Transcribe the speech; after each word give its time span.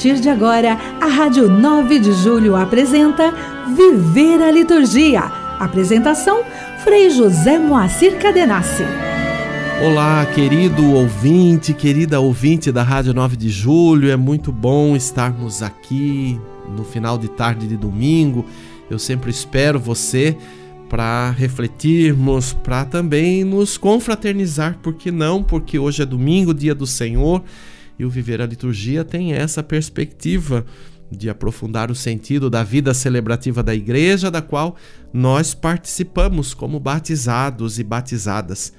partir 0.00 0.18
de 0.18 0.30
agora, 0.30 0.78
a 0.98 1.06
Rádio 1.08 1.46
9 1.46 1.98
de 1.98 2.12
Julho 2.14 2.56
apresenta 2.56 3.34
Viver 3.76 4.42
a 4.42 4.50
Liturgia. 4.50 5.20
Apresentação: 5.58 6.42
Frei 6.82 7.10
José 7.10 7.58
Moacir 7.58 8.18
Cadenassi. 8.18 8.82
Olá, 9.84 10.24
querido 10.24 10.94
ouvinte, 10.94 11.74
querida 11.74 12.18
ouvinte 12.18 12.72
da 12.72 12.82
Rádio 12.82 13.12
9 13.12 13.36
de 13.36 13.50
Julho. 13.50 14.10
É 14.10 14.16
muito 14.16 14.50
bom 14.50 14.96
estarmos 14.96 15.62
aqui 15.62 16.40
no 16.74 16.82
final 16.82 17.18
de 17.18 17.28
tarde 17.28 17.68
de 17.68 17.76
domingo. 17.76 18.46
Eu 18.88 18.98
sempre 18.98 19.30
espero 19.30 19.78
você 19.78 20.34
para 20.88 21.30
refletirmos, 21.32 22.54
para 22.54 22.86
também 22.86 23.44
nos 23.44 23.76
confraternizar, 23.76 24.78
por 24.82 24.94
que 24.94 25.10
não? 25.10 25.42
Porque 25.42 25.78
hoje 25.78 26.00
é 26.00 26.06
domingo, 26.06 26.54
dia 26.54 26.74
do 26.74 26.86
Senhor, 26.86 27.42
e 28.00 28.04
o 28.06 28.08
viver 28.08 28.40
a 28.40 28.46
liturgia 28.46 29.04
tem 29.04 29.34
essa 29.34 29.62
perspectiva 29.62 30.64
de 31.12 31.28
aprofundar 31.28 31.90
o 31.90 31.94
sentido 31.94 32.48
da 32.48 32.64
vida 32.64 32.94
celebrativa 32.94 33.62
da 33.62 33.74
igreja, 33.74 34.30
da 34.30 34.40
qual 34.40 34.74
nós 35.12 35.52
participamos 35.52 36.54
como 36.54 36.80
batizados 36.80 37.78
e 37.78 37.84
batizadas. 37.84 38.72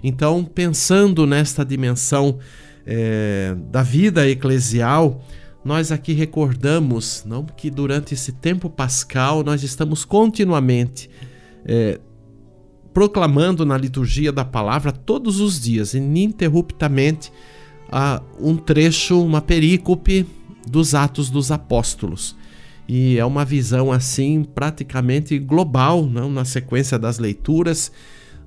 Então, 0.00 0.44
pensando 0.44 1.26
nesta 1.26 1.64
dimensão 1.64 2.38
é, 2.86 3.56
da 3.68 3.82
vida 3.82 4.28
eclesial, 4.28 5.24
nós 5.64 5.90
aqui 5.90 6.12
recordamos 6.12 7.24
não 7.26 7.44
que 7.44 7.72
durante 7.72 8.14
esse 8.14 8.30
tempo 8.30 8.70
pascal 8.70 9.42
nós 9.42 9.64
estamos 9.64 10.04
continuamente 10.04 11.10
é, 11.64 11.98
proclamando 12.94 13.66
na 13.66 13.76
liturgia 13.76 14.30
da 14.30 14.44
palavra 14.44 14.92
todos 14.92 15.40
os 15.40 15.60
dias, 15.60 15.94
ininterruptamente, 15.94 17.32
um 18.40 18.56
trecho, 18.56 19.22
uma 19.22 19.40
perícope 19.40 20.26
dos 20.66 20.94
Atos 20.94 21.30
dos 21.30 21.50
Apóstolos. 21.50 22.36
E 22.88 23.18
é 23.18 23.24
uma 23.24 23.44
visão 23.44 23.92
assim 23.92 24.42
praticamente 24.42 25.38
global, 25.38 26.06
não? 26.06 26.30
na 26.30 26.44
sequência 26.44 26.98
das 26.98 27.18
leituras, 27.18 27.92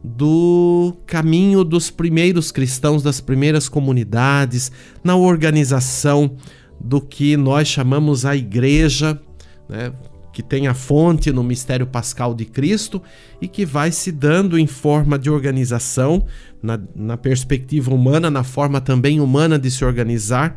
do 0.04 0.96
caminho 1.06 1.64
dos 1.64 1.92
primeiros 1.92 2.52
cristãos, 2.52 3.04
das 3.04 3.22
primeiras 3.22 3.70
comunidades, 3.70 4.72
na 5.04 5.16
organização 5.16 6.36
do 6.80 7.00
que 7.00 7.38
nós 7.38 7.68
chamamos 7.68 8.26
a 8.26 8.36
igreja, 8.36 9.22
né? 9.70 9.94
Que 10.32 10.42
tem 10.42 10.68
a 10.68 10.74
fonte 10.74 11.32
no 11.32 11.44
mistério 11.44 11.86
pascal 11.86 12.34
de 12.34 12.46
Cristo 12.46 13.02
e 13.42 13.48
que 13.48 13.66
vai 13.66 13.92
se 13.92 14.12
dando 14.12 14.58
em 14.58 14.68
forma 14.68 15.20
de 15.20 15.30
organização, 15.30 16.26
na, 16.62 16.80
na 16.96 17.18
perspectiva 17.18 17.94
humana, 17.94 18.30
na 18.30 18.44
forma 18.44 18.80
também 18.80 19.20
humana 19.20 19.58
de 19.58 19.70
se 19.70 19.84
organizar, 19.84 20.56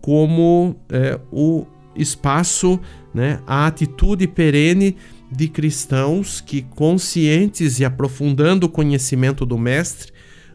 como 0.00 0.76
é, 0.90 1.18
o 1.32 1.66
espaço, 1.96 2.78
né, 3.14 3.40
a 3.46 3.66
atitude 3.66 4.26
perene 4.26 4.96
de 5.30 5.48
cristãos 5.48 6.40
que, 6.40 6.62
conscientes 6.62 7.80
e 7.80 7.84
aprofundando 7.84 8.66
o 8.66 8.68
conhecimento 8.68 9.46
do 9.46 9.56
Mestre, 9.56 10.12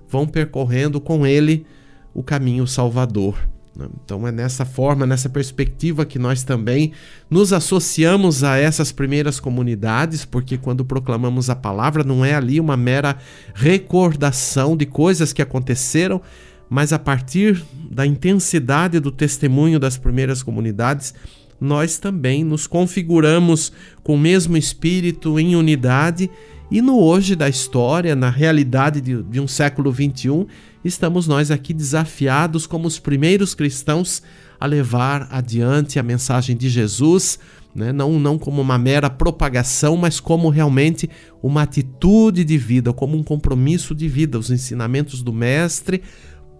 vão 0.08 0.28
percorrendo 0.28 1.00
com 1.02 1.26
ele 1.26 1.66
o 2.14 2.23
caminho 2.23 2.67
salvador. 2.67 3.38
Né? 3.80 3.88
Então 4.03 4.27
é 4.27 4.31
nessa 4.31 4.66
forma, 4.66 5.05
nessa 5.05 5.30
perspectiva 5.30 6.05
que 6.05 6.19
nós 6.19 6.44
também 6.44 6.91
nos 7.30 7.53
associamos 7.53 8.44
a 8.44 8.58
essas 8.58 8.92
primeiras 8.92 9.39
comunidades, 9.39 10.26
porque 10.26 10.58
quando 10.58 10.83
proclamamos 10.83 11.49
a 11.49 11.55
palavra 11.55 12.04
não 12.04 12.26
é 12.26 12.36
ali 12.36 12.59
uma 12.59 12.76
mera 12.76 13.17
recordação 13.55 14.76
de 14.76 14.86
coisas 14.86 15.31
que 15.31 15.42
aconteceram, 15.42 16.21
mas 16.70 16.92
a 16.92 16.99
partir 16.99 17.64
da 17.89 18.05
intensidade 18.05 18.99
do 18.99 19.11
testemunho 19.11 19.80
das 19.80 19.98
primeiras 19.98 20.43
comunidades, 20.43 21.14
nós 21.59 21.98
também 21.98 22.43
nos 22.43 22.67
configuramos 22.67 23.71
com 24.04 24.15
o 24.15 24.20
mesmo 24.20 24.55
espírito 24.55 25.39
em 25.39 25.55
unidade 25.55 26.30
e 26.71 26.81
no 26.81 26.99
hoje 26.99 27.36
da 27.36 27.49
história, 27.49 28.15
na 28.15 28.30
realidade 28.30 29.02
de, 29.02 29.23
de 29.23 29.39
um 29.39 29.48
século 29.48 29.92
21, 29.92 30.45
estamos 30.84 31.28
nós 31.28 31.52
aqui 31.52 31.73
desafiados 31.73 32.66
como 32.66 32.88
os 32.88 33.00
primeiros 33.00 33.54
cristãos 33.54 34.22
a 34.60 34.66
levar 34.66 35.28
adiante 35.32 35.98
a 35.98 36.04
mensagem 36.04 36.56
de 36.56 36.70
Jesus, 36.70 37.40
né? 37.73 37.92
não, 37.92 38.20
não 38.20 38.38
como 38.38 38.62
uma 38.62 38.78
mera 38.78 39.10
propagação, 39.10 39.95
mas 39.95 40.20
como 40.20 40.50
realmente 40.50 41.10
uma 41.42 41.62
atitude 41.62 42.44
de 42.44 42.58
vida, 42.58 42.92
como 42.92 43.17
um 43.17 43.23
compromisso 43.23 43.95
de 43.95 44.08
vida. 44.08 44.38
Os 44.38 44.52
ensinamentos 44.52 45.22
do 45.22 45.32
Mestre 45.32 46.02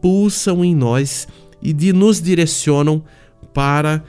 pulsam 0.02 0.64
em 0.64 0.74
nós 0.74 1.28
e 1.62 1.74
de, 1.74 1.92
nos 1.92 2.22
direcionam 2.22 3.04
para 3.54 4.04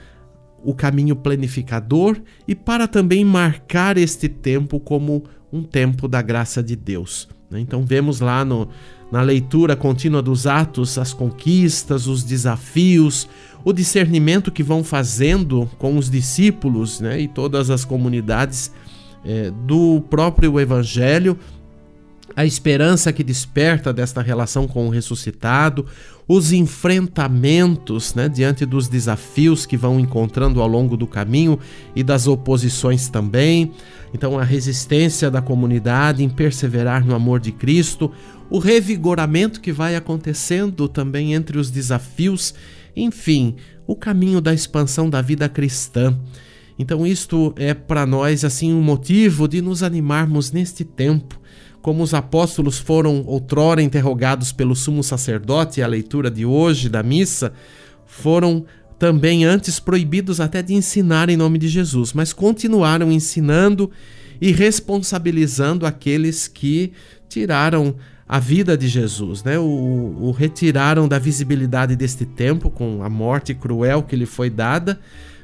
o 0.63 0.73
caminho 0.73 1.15
planificador 1.15 2.21
e 2.47 2.55
para 2.55 2.87
também 2.87 3.25
marcar 3.25 3.97
este 3.97 4.29
tempo 4.29 4.79
como 4.79 5.23
um 5.51 5.63
tempo 5.63 6.07
da 6.07 6.21
graça 6.21 6.63
de 6.63 6.75
Deus. 6.75 7.27
Né? 7.51 7.59
Então 7.59 7.83
vemos 7.83 8.21
lá 8.21 8.45
no, 8.45 8.67
na 9.11 9.21
leitura 9.21 9.75
contínua 9.75 10.21
dos 10.21 10.47
Atos 10.47 10.97
as 10.97 11.13
conquistas, 11.13 12.07
os 12.07 12.23
desafios, 12.23 13.27
o 13.63 13.73
discernimento 13.73 14.51
que 14.51 14.63
vão 14.63 14.83
fazendo 14.83 15.69
com 15.77 15.97
os 15.97 16.09
discípulos 16.09 16.99
né? 17.01 17.19
e 17.19 17.27
todas 17.27 17.69
as 17.69 17.83
comunidades 17.83 18.71
é, 19.23 19.51
do 19.51 20.01
próprio 20.09 20.59
Evangelho 20.59 21.37
a 22.35 22.45
esperança 22.45 23.11
que 23.11 23.23
desperta 23.23 23.91
desta 23.91 24.21
relação 24.21 24.67
com 24.67 24.87
o 24.87 24.89
ressuscitado, 24.89 25.85
os 26.27 26.51
enfrentamentos 26.51 28.15
né, 28.15 28.29
diante 28.29 28.65
dos 28.65 28.87
desafios 28.87 29.65
que 29.65 29.75
vão 29.75 29.99
encontrando 29.99 30.61
ao 30.61 30.67
longo 30.67 30.95
do 30.95 31.05
caminho 31.05 31.59
e 31.95 32.03
das 32.03 32.27
oposições 32.27 33.09
também. 33.09 33.71
Então, 34.13 34.39
a 34.39 34.43
resistência 34.43 35.29
da 35.29 35.41
comunidade 35.41 36.23
em 36.23 36.29
perseverar 36.29 37.05
no 37.05 37.15
amor 37.15 37.39
de 37.39 37.51
Cristo, 37.51 38.11
o 38.49 38.59
revigoramento 38.59 39.59
que 39.59 39.71
vai 39.71 39.95
acontecendo 39.95 40.87
também 40.87 41.33
entre 41.33 41.57
os 41.57 41.69
desafios, 41.69 42.53
enfim, 42.95 43.55
o 43.87 43.95
caminho 43.95 44.39
da 44.39 44.53
expansão 44.53 45.09
da 45.09 45.21
vida 45.21 45.49
cristã. 45.49 46.17
Então, 46.81 47.05
isto 47.05 47.53
é 47.57 47.75
para 47.75 48.07
nós 48.07 48.43
assim 48.43 48.73
um 48.73 48.81
motivo 48.81 49.47
de 49.47 49.61
nos 49.61 49.83
animarmos 49.83 50.51
neste 50.51 50.83
tempo 50.83 51.39
como 51.81 52.03
os 52.03 52.13
apóstolos 52.13 52.77
foram 52.77 53.23
outrora 53.25 53.81
interrogados 53.81 54.51
pelo 54.51 54.75
sumo 54.75 55.03
sacerdote, 55.03 55.81
a 55.81 55.87
leitura 55.87 56.29
de 56.29 56.45
hoje 56.45 56.87
da 56.87 57.01
missa, 57.01 57.53
foram 58.05 58.65
também 58.99 59.45
antes 59.45 59.79
proibidos 59.79 60.39
até 60.39 60.61
de 60.61 60.73
ensinar 60.73 61.29
em 61.29 61.37
nome 61.37 61.57
de 61.57 61.67
Jesus, 61.67 62.13
mas 62.13 62.33
continuaram 62.33 63.11
ensinando 63.11 63.89
e 64.39 64.51
responsabilizando 64.51 65.85
aqueles 65.85 66.47
que 66.47 66.91
tiraram 67.27 67.95
a 68.27 68.39
vida 68.39 68.77
de 68.77 68.87
Jesus, 68.87 69.43
né? 69.43 69.57
o, 69.59 69.63
o 69.63 70.31
retiraram 70.31 71.07
da 71.07 71.19
visibilidade 71.19 71.95
deste 71.95 72.25
tempo 72.25 72.69
com 72.69 73.03
a 73.03 73.09
morte 73.09 73.53
cruel 73.53 74.03
que 74.03 74.15
lhe 74.15 74.25
foi 74.25 74.49
dada, 74.49 74.99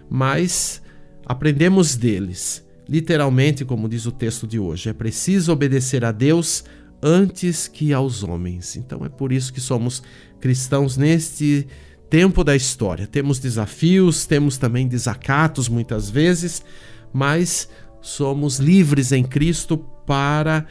mas 0.09 0.81
aprendemos 1.27 1.95
deles 1.95 2.65
Literalmente, 2.89 3.65
como 3.65 3.89
diz 3.89 4.05
o 4.05 4.11
texto 4.11 4.47
de 4.47 4.57
hoje, 4.57 4.89
é 4.89 4.93
preciso 4.93 5.51
obedecer 5.51 6.05
a 6.05 6.11
Deus 6.11 6.63
antes 7.01 7.67
que 7.67 7.91
aos 7.91 8.23
homens. 8.23 8.77
Então 8.77 9.03
é 9.05 9.09
por 9.09 9.31
isso 9.31 9.51
que 9.51 9.59
somos 9.59 10.01
cristãos 10.39 10.95
neste 10.95 11.67
tempo 12.09 12.43
da 12.43 12.55
história. 12.55 13.05
Temos 13.05 13.39
desafios, 13.39 14.25
temos 14.25 14.57
também 14.57 14.87
desacatos 14.87 15.67
muitas 15.67 16.09
vezes, 16.09 16.63
mas 17.11 17.67
somos 18.01 18.57
livres 18.57 19.11
em 19.11 19.23
Cristo 19.23 19.77
para 20.05 20.65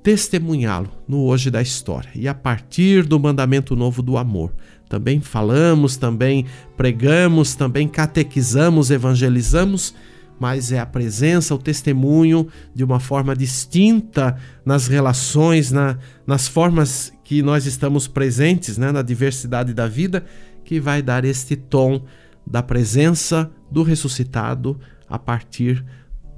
testemunhá-lo 0.00 0.90
no 1.08 1.24
hoje 1.24 1.50
da 1.50 1.60
história 1.60 2.10
e 2.14 2.28
a 2.28 2.34
partir 2.34 3.04
do 3.04 3.18
mandamento 3.18 3.74
novo 3.74 4.00
do 4.00 4.16
amor. 4.16 4.54
Também 4.92 5.20
falamos, 5.20 5.96
também 5.96 6.44
pregamos, 6.76 7.54
também 7.54 7.88
catequizamos, 7.88 8.90
evangelizamos 8.90 9.94
mas 10.38 10.72
é 10.72 10.80
a 10.80 10.86
presença, 10.86 11.54
o 11.54 11.58
testemunho 11.58 12.48
de 12.74 12.82
uma 12.82 12.98
forma 12.98 13.36
distinta 13.36 14.36
nas 14.64 14.88
relações, 14.88 15.70
na, 15.70 15.96
nas 16.26 16.48
formas 16.48 17.12
que 17.22 17.40
nós 17.42 17.64
estamos 17.64 18.08
presentes, 18.08 18.76
né, 18.76 18.90
na 18.90 19.02
diversidade 19.02 19.72
da 19.72 19.86
vida, 19.86 20.24
que 20.64 20.80
vai 20.80 21.00
dar 21.00 21.24
este 21.24 21.54
tom 21.54 22.02
da 22.44 22.60
presença 22.60 23.52
do 23.70 23.84
ressuscitado 23.84 24.80
a 25.08 25.16
partir 25.16 25.84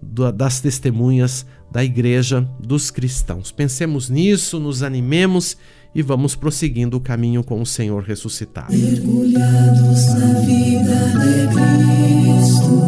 do, 0.03 0.31
das 0.31 0.61
testemunhas 0.61 1.47
da 1.73 1.83
igreja 1.83 2.47
dos 2.61 2.91
cristãos. 2.91 3.51
Pensemos 3.51 4.11
nisso, 4.11 4.61
nos 4.61 4.83
animemos 4.83 5.56
e 5.94 6.02
vamos 6.02 6.35
prosseguindo 6.35 6.96
o 6.96 7.00
caminho 7.00 7.44
com 7.44 7.62
o 7.62 7.67
Senhor 7.67 8.02
ressuscitado. 8.02 8.73
Mergulhados 8.73 10.06
na 10.14 10.41
vida 10.41 10.94
de 11.20 11.46
Cristo, 11.55 12.79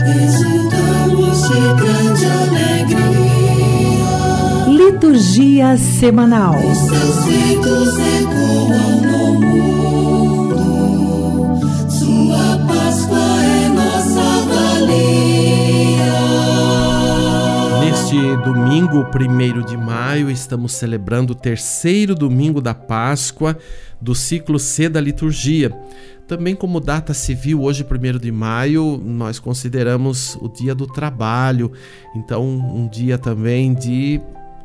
exultamos 0.00 1.42
de 1.48 1.60
grande 1.82 2.24
alegria. 2.26 3.04
Liturgia 4.68 5.76
Semanal. 5.76 6.54
Os 6.58 6.78
seus 6.78 7.26
ecoam 7.98 9.00
no 9.02 9.40
mundo. 9.40 10.23
Neste 17.94 18.36
domingo, 18.38 19.06
1 19.06 19.64
de 19.66 19.76
maio, 19.76 20.28
estamos 20.28 20.72
celebrando 20.72 21.32
o 21.32 21.36
terceiro 21.36 22.12
domingo 22.12 22.60
da 22.60 22.74
Páscoa 22.74 23.56
do 24.00 24.16
ciclo 24.16 24.58
C 24.58 24.88
da 24.88 25.00
liturgia. 25.00 25.70
Também, 26.26 26.56
como 26.56 26.80
data 26.80 27.14
civil, 27.14 27.62
hoje, 27.62 27.86
1 27.88 28.18
de 28.18 28.32
maio, 28.32 29.00
nós 29.00 29.38
consideramos 29.38 30.36
o 30.40 30.48
Dia 30.48 30.74
do 30.74 30.88
Trabalho, 30.88 31.70
então, 32.16 32.44
um 32.44 32.88
dia 32.88 33.16
também 33.16 33.72
de 33.72 34.20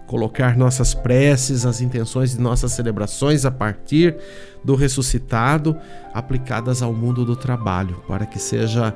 colocar 0.08 0.58
nossas 0.58 0.96
preces, 0.96 1.68
as 1.68 1.82
intenções 1.82 2.32
de 2.32 2.42
nossas 2.42 2.72
celebrações 2.72 3.46
a 3.46 3.52
partir 3.52 4.18
do 4.64 4.74
ressuscitado 4.74 5.78
aplicadas 6.16 6.82
ao 6.82 6.92
mundo 6.92 7.24
do 7.24 7.36
trabalho, 7.36 8.04
para 8.08 8.26
que 8.26 8.40
seja 8.40 8.92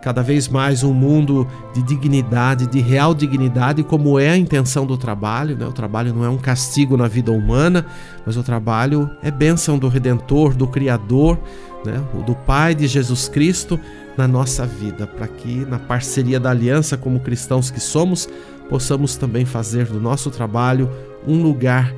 cada 0.00 0.22
vez 0.22 0.48
mais 0.48 0.82
um 0.82 0.92
mundo 0.92 1.46
de 1.74 1.82
dignidade, 1.82 2.66
de 2.66 2.80
real 2.80 3.14
dignidade, 3.14 3.82
como 3.82 4.18
é 4.18 4.30
a 4.30 4.36
intenção 4.36 4.86
do 4.86 4.96
trabalho. 4.96 5.56
Né? 5.56 5.66
O 5.66 5.72
trabalho 5.72 6.14
não 6.14 6.24
é 6.24 6.28
um 6.28 6.38
castigo 6.38 6.96
na 6.96 7.08
vida 7.08 7.32
humana, 7.32 7.84
mas 8.24 8.36
o 8.36 8.42
trabalho 8.42 9.10
é 9.22 9.30
bênção 9.30 9.78
do 9.78 9.88
Redentor, 9.88 10.54
do 10.54 10.68
Criador, 10.68 11.38
né? 11.84 12.02
do 12.24 12.34
Pai 12.34 12.74
de 12.74 12.86
Jesus 12.86 13.28
Cristo 13.28 13.78
na 14.16 14.28
nossa 14.28 14.66
vida, 14.66 15.06
para 15.06 15.28
que 15.28 15.64
na 15.66 15.78
parceria 15.78 16.40
da 16.40 16.50
aliança, 16.50 16.96
como 16.96 17.20
cristãos 17.20 17.70
que 17.70 17.80
somos, 17.80 18.28
possamos 18.68 19.16
também 19.16 19.44
fazer 19.44 19.86
do 19.86 20.00
nosso 20.00 20.30
trabalho 20.30 20.90
um 21.26 21.42
lugar 21.42 21.92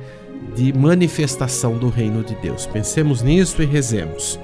de 0.55 0.73
manifestação 0.73 1.77
do 1.77 1.89
reino 1.89 2.23
de 2.23 2.35
Deus. 2.35 2.65
Pensemos 2.65 3.21
nisso 3.21 3.61
e 3.61 3.65
rezemos. 3.65 4.39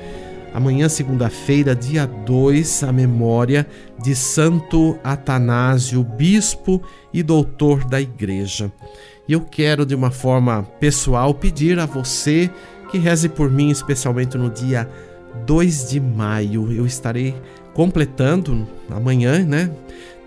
Amanhã, 0.57 0.89
segunda-feira, 0.89 1.75
dia 1.75 2.07
2, 2.07 2.81
a 2.83 2.91
memória 2.91 3.67
de 4.01 4.15
Santo 4.15 4.97
Atanásio, 5.03 6.03
bispo 6.03 6.81
e 7.13 7.21
doutor 7.21 7.83
da 7.85 8.01
Igreja. 8.01 8.71
E 9.27 9.33
eu 9.33 9.41
quero, 9.41 9.85
de 9.85 9.93
uma 9.93 10.09
forma 10.09 10.63
pessoal, 10.79 11.31
pedir 11.31 11.77
a 11.77 11.85
você 11.85 12.49
que 12.89 12.97
reze 12.97 13.29
por 13.29 13.51
mim, 13.51 13.69
especialmente 13.69 14.35
no 14.35 14.49
dia 14.49 14.89
2 15.45 15.91
de 15.91 15.99
maio. 15.99 16.71
Eu 16.71 16.87
estarei 16.87 17.35
completando 17.75 18.67
amanhã, 18.89 19.45
né? 19.45 19.69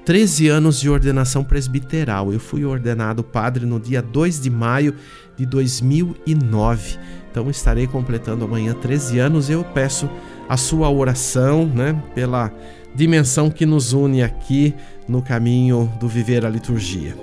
13 0.04 0.46
anos 0.46 0.78
de 0.78 0.88
ordenação 0.88 1.42
presbiteral. 1.42 2.32
Eu 2.32 2.38
fui 2.38 2.64
ordenado 2.64 3.24
padre 3.24 3.66
no 3.66 3.80
dia 3.80 4.00
2 4.00 4.40
de 4.40 4.48
maio 4.48 4.94
de 5.36 5.44
2009. 5.44 6.98
Então 7.30 7.48
estarei 7.48 7.86
completando 7.86 8.44
amanhã 8.44 8.74
13 8.74 9.18
anos 9.18 9.48
eu 9.48 9.62
peço 9.62 10.10
a 10.48 10.56
sua 10.56 10.90
oração, 10.90 11.64
né, 11.64 12.00
pela 12.14 12.52
dimensão 12.94 13.48
que 13.48 13.64
nos 13.64 13.92
une 13.92 14.22
aqui 14.22 14.74
no 15.06 15.22
caminho 15.22 15.90
do 16.00 16.08
viver 16.08 16.44
a 16.44 16.48
liturgia. 16.48 17.14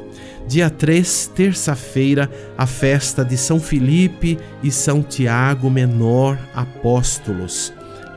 Dia 0.47 0.69
3, 0.69 1.31
terça-feira, 1.35 2.31
a 2.57 2.65
festa 2.65 3.23
de 3.25 3.35
São 3.35 3.59
Felipe 3.59 4.39
e 4.63 4.71
São 4.71 5.03
Tiago 5.03 5.69
Menor 5.69 6.37
Apóstolos. 6.55 7.73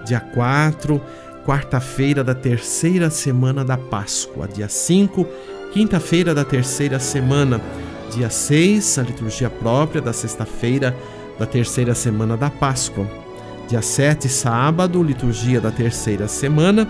Dia 0.06 0.20
4, 0.20 1.00
quarta-feira 1.44 2.22
da 2.22 2.34
terceira 2.34 3.10
semana 3.10 3.64
da 3.64 3.76
Páscoa. 3.76 4.46
Dia 4.46 4.68
5, 4.68 5.26
quinta-feira 5.72 6.32
da 6.32 6.44
terceira 6.44 7.00
semana. 7.00 7.60
Dia 8.14 8.30
6, 8.30 8.98
a 8.98 9.02
liturgia 9.02 9.50
própria 9.50 10.00
da 10.00 10.12
sexta-feira 10.12 10.96
da 11.40 11.46
terceira 11.46 11.94
semana 11.94 12.36
da 12.36 12.50
Páscoa. 12.50 13.10
Dia 13.66 13.80
7, 13.80 14.28
sábado, 14.28 15.02
liturgia 15.02 15.58
da 15.58 15.70
terceira 15.70 16.28
semana. 16.28 16.86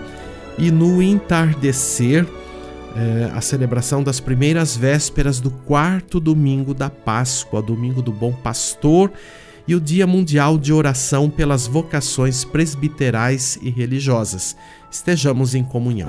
E 0.58 0.72
no 0.72 1.00
entardecer, 1.00 2.26
é, 2.96 3.30
a 3.32 3.40
celebração 3.40 4.02
das 4.02 4.18
primeiras 4.18 4.76
vésperas 4.76 5.38
do 5.38 5.52
quarto 5.52 6.18
domingo 6.18 6.74
da 6.74 6.90
Páscoa, 6.90 7.62
domingo 7.62 8.02
do 8.02 8.10
Bom 8.10 8.32
Pastor, 8.32 9.12
e 9.68 9.74
o 9.76 9.80
Dia 9.80 10.04
Mundial 10.04 10.58
de 10.58 10.72
Oração 10.72 11.30
pelas 11.30 11.68
Vocações 11.68 12.44
Presbiterais 12.44 13.56
e 13.62 13.70
Religiosas. 13.70 14.56
Estejamos 14.90 15.54
em 15.54 15.62
comunhão. 15.62 16.08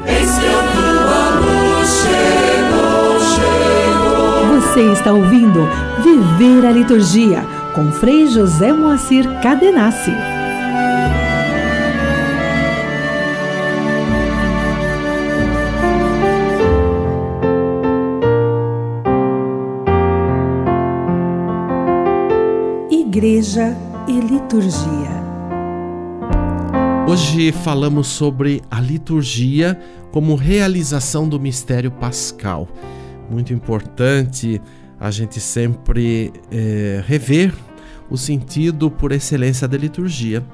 Você 4.49 4.91
está 4.93 5.13
ouvindo 5.13 5.69
Viver 6.01 6.65
a 6.65 6.71
Liturgia 6.71 7.60
com 7.73 7.89
Frei 7.91 8.27
José 8.27 8.73
Moacir 8.73 9.23
Cadenassi. 9.41 10.11
Igreja 22.89 23.75
e 24.07 24.19
Liturgia. 24.19 25.21
Hoje 27.07 27.51
falamos 27.51 28.07
sobre 28.07 28.61
a 28.69 28.81
liturgia 28.81 29.79
como 30.11 30.35
realização 30.35 31.27
do 31.27 31.39
mistério 31.39 31.91
pascal. 31.91 32.67
Muito 33.29 33.53
importante 33.53 34.61
a 35.01 35.09
gente 35.09 35.39
sempre 35.39 36.31
é, 36.51 37.03
rever 37.07 37.51
o 38.07 38.15
sentido 38.15 38.91
por 38.91 39.11
excelência 39.11 39.67
da 39.67 39.75
liturgia, 39.75 40.45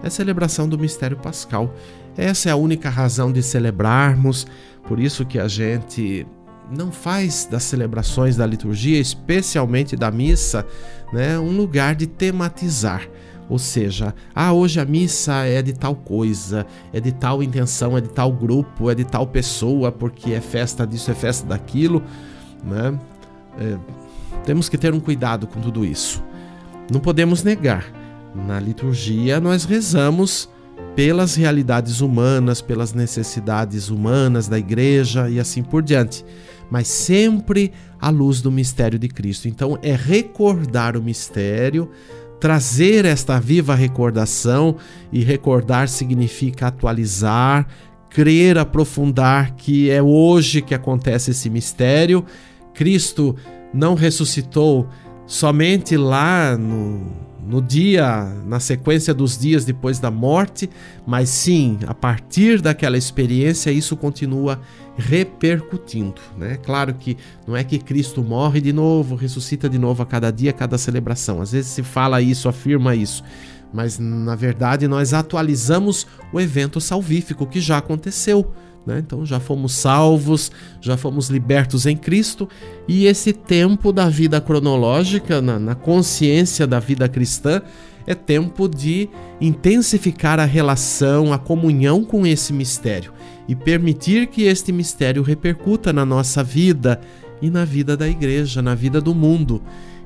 é 0.00 0.06
a 0.06 0.10
celebração 0.10 0.68
do 0.68 0.78
mistério 0.78 1.16
pascal. 1.16 1.74
Essa 2.16 2.50
é 2.50 2.52
a 2.52 2.56
única 2.56 2.88
razão 2.88 3.32
de 3.32 3.42
celebrarmos, 3.42 4.46
por 4.86 5.00
isso 5.00 5.26
que 5.26 5.40
a 5.40 5.48
gente 5.48 6.24
não 6.70 6.92
faz 6.92 7.48
das 7.50 7.64
celebrações 7.64 8.36
da 8.36 8.46
liturgia, 8.46 9.00
especialmente 9.00 9.96
da 9.96 10.10
missa, 10.10 10.64
né, 11.12 11.36
um 11.36 11.56
lugar 11.56 11.96
de 11.96 12.06
tematizar. 12.06 13.08
Ou 13.48 13.58
seja, 13.58 14.14
ah, 14.34 14.52
hoje 14.52 14.78
a 14.78 14.84
missa 14.84 15.44
é 15.44 15.62
de 15.62 15.72
tal 15.72 15.96
coisa, 15.96 16.64
é 16.92 17.00
de 17.00 17.12
tal 17.12 17.42
intenção, 17.42 17.96
é 17.96 18.00
de 18.00 18.08
tal 18.08 18.32
grupo, 18.32 18.88
é 18.88 18.94
de 18.94 19.04
tal 19.04 19.26
pessoa, 19.26 19.90
porque 19.90 20.32
é 20.32 20.40
festa 20.40 20.86
disso, 20.86 21.10
é 21.10 21.14
festa 21.14 21.46
daquilo, 21.46 22.02
né? 22.64 22.98
É, 23.58 23.76
temos 24.44 24.68
que 24.68 24.78
ter 24.78 24.92
um 24.94 25.00
cuidado 25.00 25.46
com 25.46 25.60
tudo 25.60 25.84
isso. 25.84 26.22
Não 26.90 27.00
podemos 27.00 27.42
negar. 27.42 27.84
Na 28.34 28.60
liturgia, 28.60 29.40
nós 29.40 29.64
rezamos 29.64 30.48
pelas 30.94 31.34
realidades 31.34 32.00
humanas, 32.00 32.60
pelas 32.60 32.92
necessidades 32.92 33.88
humanas 33.88 34.48
da 34.48 34.58
igreja 34.58 35.28
e 35.28 35.38
assim 35.38 35.62
por 35.62 35.82
diante, 35.82 36.24
mas 36.70 36.88
sempre 36.88 37.72
à 38.00 38.08
luz 38.08 38.40
do 38.40 38.50
mistério 38.50 38.98
de 38.98 39.08
Cristo. 39.08 39.48
Então, 39.48 39.78
é 39.82 39.94
recordar 39.94 40.96
o 40.96 41.02
mistério, 41.02 41.90
trazer 42.40 43.04
esta 43.04 43.38
viva 43.38 43.74
recordação, 43.74 44.76
e 45.12 45.22
recordar 45.22 45.88
significa 45.88 46.68
atualizar, 46.68 47.66
crer, 48.10 48.56
aprofundar 48.56 49.54
que 49.54 49.90
é 49.90 50.02
hoje 50.02 50.62
que 50.62 50.74
acontece 50.74 51.30
esse 51.30 51.50
mistério. 51.50 52.24
Cristo 52.76 53.34
não 53.74 53.94
ressuscitou 53.94 54.86
somente 55.26 55.96
lá 55.96 56.56
no, 56.56 57.06
no 57.46 57.62
dia, 57.62 58.24
na 58.46 58.60
sequência 58.60 59.14
dos 59.14 59.38
dias 59.38 59.64
depois 59.64 59.98
da 59.98 60.10
morte, 60.10 60.68
mas 61.06 61.28
sim, 61.28 61.78
a 61.86 61.94
partir 61.94 62.60
daquela 62.60 62.98
experiência, 62.98 63.70
isso 63.70 63.96
continua 63.96 64.60
repercutindo. 64.96 66.20
Né? 66.36 66.58
Claro 66.62 66.94
que 66.94 67.16
não 67.46 67.56
é 67.56 67.64
que 67.64 67.78
Cristo 67.78 68.22
morre 68.22 68.60
de 68.60 68.72
novo, 68.72 69.14
ressuscita 69.14 69.68
de 69.68 69.78
novo 69.78 70.02
a 70.02 70.06
cada 70.06 70.30
dia, 70.30 70.50
a 70.50 70.54
cada 70.54 70.76
celebração. 70.76 71.40
Às 71.40 71.52
vezes 71.52 71.70
se 71.70 71.82
fala 71.82 72.20
isso, 72.20 72.48
afirma 72.48 72.94
isso. 72.94 73.24
Mas 73.72 73.98
na 73.98 74.34
verdade 74.34 74.86
nós 74.86 75.12
atualizamos 75.12 76.06
o 76.32 76.40
evento 76.40 76.80
salvífico 76.80 77.46
que 77.46 77.60
já 77.60 77.78
aconteceu. 77.78 78.52
Né? 78.86 79.02
Então 79.04 79.26
já 79.26 79.40
fomos 79.40 79.72
salvos, 79.72 80.52
já 80.80 80.96
fomos 80.96 81.28
libertos 81.28 81.86
em 81.86 81.96
Cristo, 81.96 82.48
e 82.86 83.06
esse 83.06 83.32
tempo 83.32 83.92
da 83.92 84.08
vida 84.08 84.40
cronológica, 84.40 85.42
na, 85.42 85.58
na 85.58 85.74
consciência 85.74 86.66
da 86.66 86.78
vida 86.78 87.08
cristã, 87.08 87.60
é 88.06 88.14
tempo 88.14 88.68
de 88.68 89.08
intensificar 89.40 90.38
a 90.38 90.44
relação, 90.44 91.32
a 91.32 91.38
comunhão 91.38 92.04
com 92.04 92.24
esse 92.24 92.52
mistério 92.52 93.12
e 93.48 93.56
permitir 93.56 94.28
que 94.28 94.42
este 94.42 94.70
mistério 94.70 95.22
repercuta 95.22 95.92
na 95.92 96.06
nossa 96.06 96.42
vida 96.44 97.00
e 97.42 97.50
na 97.50 97.64
vida 97.64 97.96
da 97.96 98.08
igreja, 98.08 98.62
na 98.62 98.74
vida 98.74 99.00
do 99.00 99.14
mundo. 99.14 99.60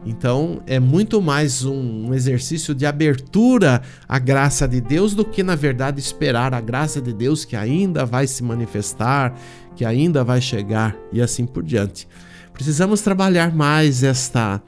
Então 0.04 0.62
é 0.66 0.80
muito 0.80 1.20
mais 1.20 1.64
um 1.64 2.14
exercício 2.14 2.74
de 2.74 2.86
abertura 2.86 3.82
à 4.08 4.18
graça 4.18 4.66
de 4.66 4.80
Deus 4.80 5.14
do 5.14 5.24
que, 5.24 5.42
na 5.42 5.54
verdade, 5.54 6.00
esperar 6.00 6.54
a 6.54 6.60
graça 6.60 7.00
de 7.00 7.12
Deus 7.12 7.44
que 7.44 7.54
ainda 7.54 8.06
vai 8.06 8.26
se 8.26 8.42
manifestar, 8.42 9.34
que 9.76 9.84
ainda 9.84 10.24
vai 10.24 10.40
chegar 10.40 10.96
e 11.12 11.20
assim 11.20 11.44
por 11.44 11.62
diante. 11.62 12.08
Precisamos 12.54 13.02
trabalhar 13.02 13.54
mais 13.54 14.02
esta, 14.02 14.62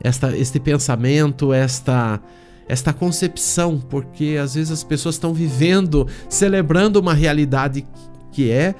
esta, 0.00 0.36
este 0.36 0.60
pensamento, 0.60 1.52
esta, 1.52 2.20
esta 2.68 2.92
concepção, 2.92 3.78
porque 3.78 4.38
às 4.40 4.54
vezes 4.54 4.70
as 4.70 4.84
pessoas 4.84 5.16
estão 5.16 5.34
vivendo, 5.34 6.06
celebrando 6.28 7.00
uma 7.00 7.14
realidade 7.14 7.84
que 8.30 8.50
é 8.50 8.74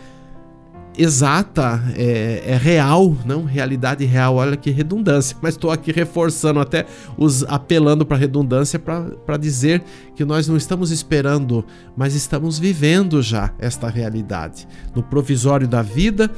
exata, 0.99 1.83
é, 1.97 2.43
é, 2.47 2.57
real, 2.57 3.17
não 3.25 3.45
realidade 3.45 4.05
real. 4.05 4.37
Olha 4.37 4.57
que 4.57 4.71
redundância, 4.71 5.37
mas 5.41 5.55
estou 5.55 5.71
aqui 5.71 5.93
reforçando, 5.93 6.61
até 6.61 6.87
os 7.17 7.45
apelando 7.45 8.05
para 8.05 8.17
redundância 8.17 8.79
para 8.79 9.37
dizer 9.37 9.83
que 10.15 10.25
nós 10.25 10.49
não 10.49 10.57
estamos 10.57 10.91
esperando, 10.91 11.65
mas 11.97 12.15
estamos 12.15 12.59
vivendo 12.59 13.23
já 13.23 13.53
esta 13.59 13.89
realidade 13.89 14.67
no 14.95 15.03
provisório 15.03 15.69
da 15.69 15.83
vida 15.83 16.31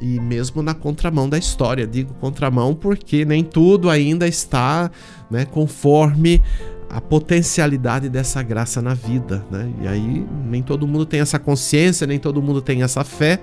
e 0.00 0.20
mesmo 0.20 0.62
na 0.62 0.74
contramão 0.74 1.28
da 1.28 1.38
história. 1.38 1.86
Digo 1.86 2.14
contramão 2.14 2.74
porque 2.74 3.24
nem 3.24 3.42
tudo 3.42 3.88
ainda 3.88 4.26
está 4.26 4.90
né, 5.30 5.44
conforme 5.44 6.42
a 6.90 7.00
potencialidade 7.00 8.08
dessa 8.10 8.42
graça 8.42 8.82
na 8.82 8.92
vida. 8.92 9.44
Né? 9.50 9.72
E 9.82 9.88
aí 9.88 10.26
nem 10.46 10.62
todo 10.62 10.86
mundo 10.86 11.06
tem 11.06 11.20
essa 11.20 11.38
consciência, 11.38 12.06
nem 12.06 12.18
todo 12.18 12.42
mundo 12.42 12.60
tem 12.60 12.82
essa 12.82 13.02
fé 13.02 13.40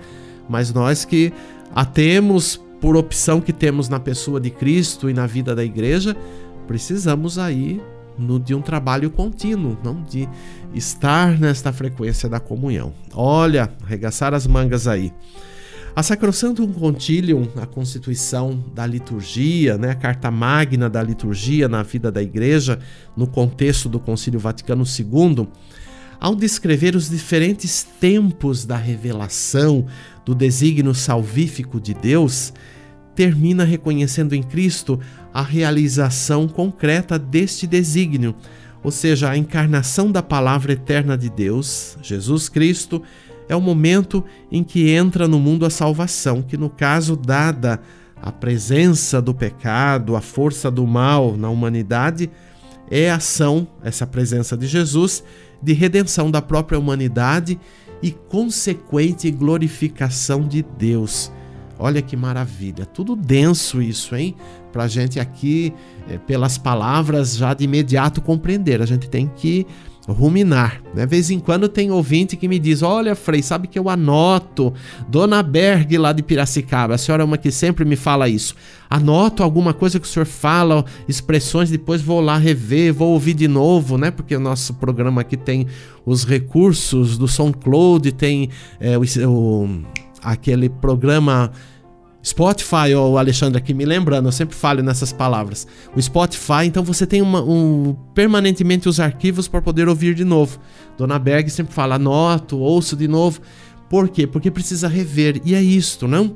mas 0.50 0.74
nós 0.74 1.06
que 1.06 1.32
a 1.74 1.86
temos 1.86 2.60
por 2.82 2.96
opção 2.98 3.40
que 3.40 3.54
temos 3.54 3.88
na 3.88 4.00
pessoa 4.00 4.40
de 4.40 4.50
Cristo 4.50 5.10
e 5.10 5.14
na 5.14 5.28
vida 5.28 5.54
da 5.54 5.64
igreja, 5.64 6.16
precisamos 6.68 7.38
aí 7.38 7.82
no, 8.18 8.40
de 8.40 8.54
um 8.56 8.62
trabalho 8.62 9.10
contínuo, 9.10 9.78
não 9.84 10.02
de 10.02 10.28
estar 10.74 11.40
nesta 11.40 11.72
frequência 11.72 12.28
da 12.28 12.40
comunhão. 12.40 12.94
Olha, 13.14 13.72
arregaçar 13.84 14.34
as 14.34 14.48
mangas 14.48 14.88
aí. 14.88 15.14
A 15.96 16.04
Sacrosantum 16.04 16.72
Concilium, 16.72 17.48
a 17.58 17.66
constituição 17.66 18.64
da 18.74 18.86
liturgia, 18.86 19.78
né, 19.78 19.92
a 19.92 19.96
carta 19.96 20.30
magna 20.32 20.90
da 20.90 21.02
liturgia 21.02 21.68
na 21.68 21.84
vida 21.84 22.12
da 22.12 22.22
igreja, 22.22 22.80
no 23.18 23.28
contexto 23.28 23.90
do 23.90 24.00
Concílio 24.00 24.40
Vaticano 24.40 24.84
II, 24.84 25.48
ao 26.20 26.36
descrever 26.36 26.96
os 26.96 27.10
diferentes 27.10 27.84
tempos 28.00 28.66
da 28.66 28.76
revelação 28.76 29.86
do 30.26 30.36
desígnio 30.36 30.94
salvífico 30.94 31.80
de 31.80 31.94
Deus, 31.94 32.54
termina 33.16 33.64
reconhecendo 33.64 34.34
em 34.34 34.44
Cristo 34.44 35.00
a 35.34 35.42
realização 35.42 36.48
concreta 36.48 37.18
deste 37.18 37.66
desígnio, 37.66 38.36
ou 38.84 38.92
seja, 38.92 39.30
a 39.30 39.38
encarnação 39.38 40.12
da 40.12 40.24
palavra 40.24 40.74
eterna 40.74 41.18
de 41.18 41.30
Deus, 41.30 41.98
Jesus 42.02 42.48
Cristo, 42.48 43.02
é 43.48 43.56
o 43.56 43.62
momento 43.62 44.24
em 44.52 44.64
que 44.64 44.90
entra 44.90 45.28
no 45.28 45.40
mundo 45.40 45.66
a 45.66 45.70
salvação, 45.70 46.42
que 46.42 46.56
no 46.56 46.70
caso 46.70 47.16
dada 47.16 47.82
a 48.22 48.32
presença 48.32 49.22
do 49.22 49.34
pecado, 49.34 50.16
a 50.16 50.22
força 50.22 50.70
do 50.70 50.86
mal 50.86 51.36
na 51.36 51.50
humanidade, 51.50 52.30
é 52.92 53.10
ação, 53.10 53.68
essa 53.84 54.06
presença 54.06 54.56
de 54.58 54.68
Jesus, 54.68 55.24
de 55.62 55.74
redenção 55.74 56.30
da 56.32 56.42
própria 56.42 56.80
humanidade 56.80 57.60
e 58.02 58.12
consequente 58.12 59.30
glorificação 59.32 60.48
de 60.48 60.64
Deus. 60.78 61.32
Olha 61.78 62.02
que 62.02 62.16
maravilha, 62.18 62.86
tudo 62.86 63.16
denso 63.16 63.82
isso, 63.82 64.16
hein? 64.16 64.36
Para 64.72 64.84
a 64.84 64.88
gente 64.88 65.20
aqui, 65.20 65.74
é, 66.10 66.18
pelas 66.18 66.58
palavras, 66.58 67.38
já 67.38 67.54
de 67.54 67.64
imediato 67.64 68.22
compreender. 68.22 68.82
A 68.82 68.86
gente 68.86 69.10
tem 69.10 69.32
que 69.34 69.66
ruminar. 70.14 70.82
De 70.94 71.06
vez 71.06 71.30
em 71.30 71.40
quando 71.40 71.70
tem 71.70 71.92
ouvinte 71.92 72.36
que 72.36 72.48
me 72.48 72.60
diz: 72.60 72.82
Olha, 72.82 73.16
Frei, 73.16 73.42
sabe 73.42 73.68
que 73.68 73.78
eu 73.78 73.90
anoto? 73.90 74.74
Dona 75.08 75.42
Berg 75.44 75.98
lá 75.98 76.12
de 76.12 76.24
Piracicaba, 76.24 76.96
a 76.96 76.98
senhora 76.98 77.24
é 77.24 77.26
uma 77.26 77.38
que 77.38 77.52
sempre 77.52 77.86
me 77.86 77.96
fala 77.96 78.28
isso. 78.28 78.56
Anoto 78.90 79.44
alguma 79.44 79.74
coisa 79.74 80.00
que 80.00 80.08
o 80.08 80.10
senhor 80.10 80.26
fala, 80.26 80.84
expressões, 81.08 81.70
depois 81.70 82.02
vou 82.02 82.20
lá 82.20 82.38
rever, 82.38 82.94
vou 82.94 83.10
ouvir 83.10 83.36
de 83.36 83.48
novo, 83.48 83.98
né? 83.98 84.10
Porque 84.10 84.36
o 84.36 84.40
nosso 84.40 84.74
programa 84.74 85.22
aqui 85.22 85.38
tem 85.38 85.68
os 86.06 86.24
recursos 86.24 87.18
do 87.18 87.28
SoundCloud, 87.28 88.12
tem 88.14 88.50
é, 88.80 88.98
o, 88.98 89.04
o, 89.28 89.70
aquele 90.24 90.70
programa 90.70 91.52
Spotify, 92.24 92.94
o 92.96 93.18
Alexandre 93.18 93.58
aqui 93.58 93.74
me 93.74 93.86
lembrando, 93.86 94.28
eu 94.28 94.32
sempre 94.32 94.56
falo 94.56 94.84
nessas 94.84 95.14
palavras. 95.14 95.66
O 95.96 96.02
Spotify, 96.02 96.66
então 96.66 96.84
você 96.84 97.06
tem 97.08 97.22
uma, 97.22 97.42
um, 97.42 97.96
permanentemente 98.14 98.90
os 98.90 99.00
arquivos 99.00 99.48
para 99.48 99.62
poder 99.62 99.88
ouvir 99.88 100.14
de 100.14 100.26
novo. 100.26 100.60
Dona 100.98 101.18
Berg 101.18 101.50
sempre 101.50 101.74
fala, 101.74 101.96
anoto, 101.96 102.58
ouço 102.58 102.96
de 102.96 103.08
novo. 103.08 103.40
Por 103.90 104.10
quê? 104.10 104.28
Porque 104.28 104.52
precisa 104.52 104.88
rever. 104.88 105.42
E 105.46 105.56
é 105.56 105.62
isto, 105.62 106.08
não? 106.08 106.36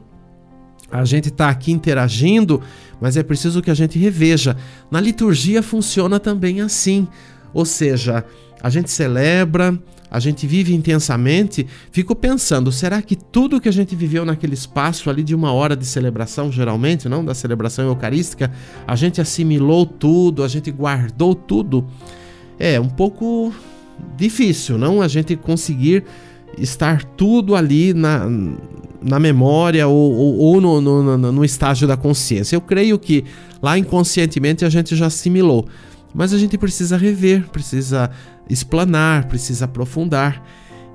A 0.90 1.04
gente 1.06 1.30
está 1.30 1.50
aqui 1.50 1.72
interagindo, 1.72 2.62
mas 3.02 3.18
é 3.18 3.24
preciso 3.24 3.62
que 3.62 3.72
a 3.72 3.74
gente 3.74 4.00
reveja. 4.00 4.56
Na 4.90 5.02
liturgia 5.02 5.62
funciona 5.62 6.20
também 6.20 6.62
assim. 6.62 7.08
Ou 7.54 7.66
seja, 7.66 8.24
a 8.62 8.70
gente 8.70 8.90
celebra, 8.90 9.78
a 10.14 10.20
gente 10.20 10.46
vive 10.46 10.76
intensamente, 10.76 11.66
fico 11.92 12.16
pensando, 12.16 12.72
será 12.72 13.02
que 13.02 13.16
tudo 13.16 13.60
que 13.60 13.68
a 13.68 13.74
gente 13.74 13.96
viveu 13.96 14.24
naquele 14.24 14.54
espaço 14.54 15.10
ali 15.10 15.24
de 15.24 15.34
uma 15.34 15.52
hora 15.52 15.76
de 15.76 15.88
celebração, 15.88 16.52
geralmente, 16.52 17.10
não 17.10 17.26
da 17.26 17.34
celebração 17.34 17.86
eucarística, 17.86 18.52
a 18.86 18.96
gente 18.96 19.20
assimilou 19.20 19.88
tudo, 19.88 20.44
a 20.44 20.48
gente 20.48 20.70
guardou 20.70 21.34
tudo? 21.34 21.84
É 22.60 22.80
um 22.80 22.90
pouco 22.90 23.52
difícil, 24.16 24.78
não? 24.78 25.02
A 25.02 25.08
gente 25.08 25.36
conseguir 25.36 26.04
estar 26.60 27.04
tudo 27.04 27.56
ali 27.56 27.92
na, 27.92 28.30
na 29.02 29.20
memória 29.20 29.88
ou, 29.88 30.14
ou, 30.14 30.38
ou 30.38 30.62
no, 30.62 30.80
no, 30.80 31.18
no, 31.18 31.32
no 31.32 31.44
estágio 31.44 31.88
da 31.88 31.98
consciência. 31.98 32.56
Eu 32.56 32.62
creio 32.62 33.00
que 33.00 33.26
lá 33.64 33.80
inconscientemente 33.80 34.64
a 34.64 34.70
gente 34.70 34.96
já 34.96 35.08
assimilou. 35.08 35.68
Mas 36.14 36.32
a 36.32 36.38
gente 36.38 36.56
precisa 36.60 36.96
rever, 36.96 37.50
precisa 37.50 38.12
explanar, 38.50 39.28
precisa 39.28 39.66
aprofundar. 39.66 40.44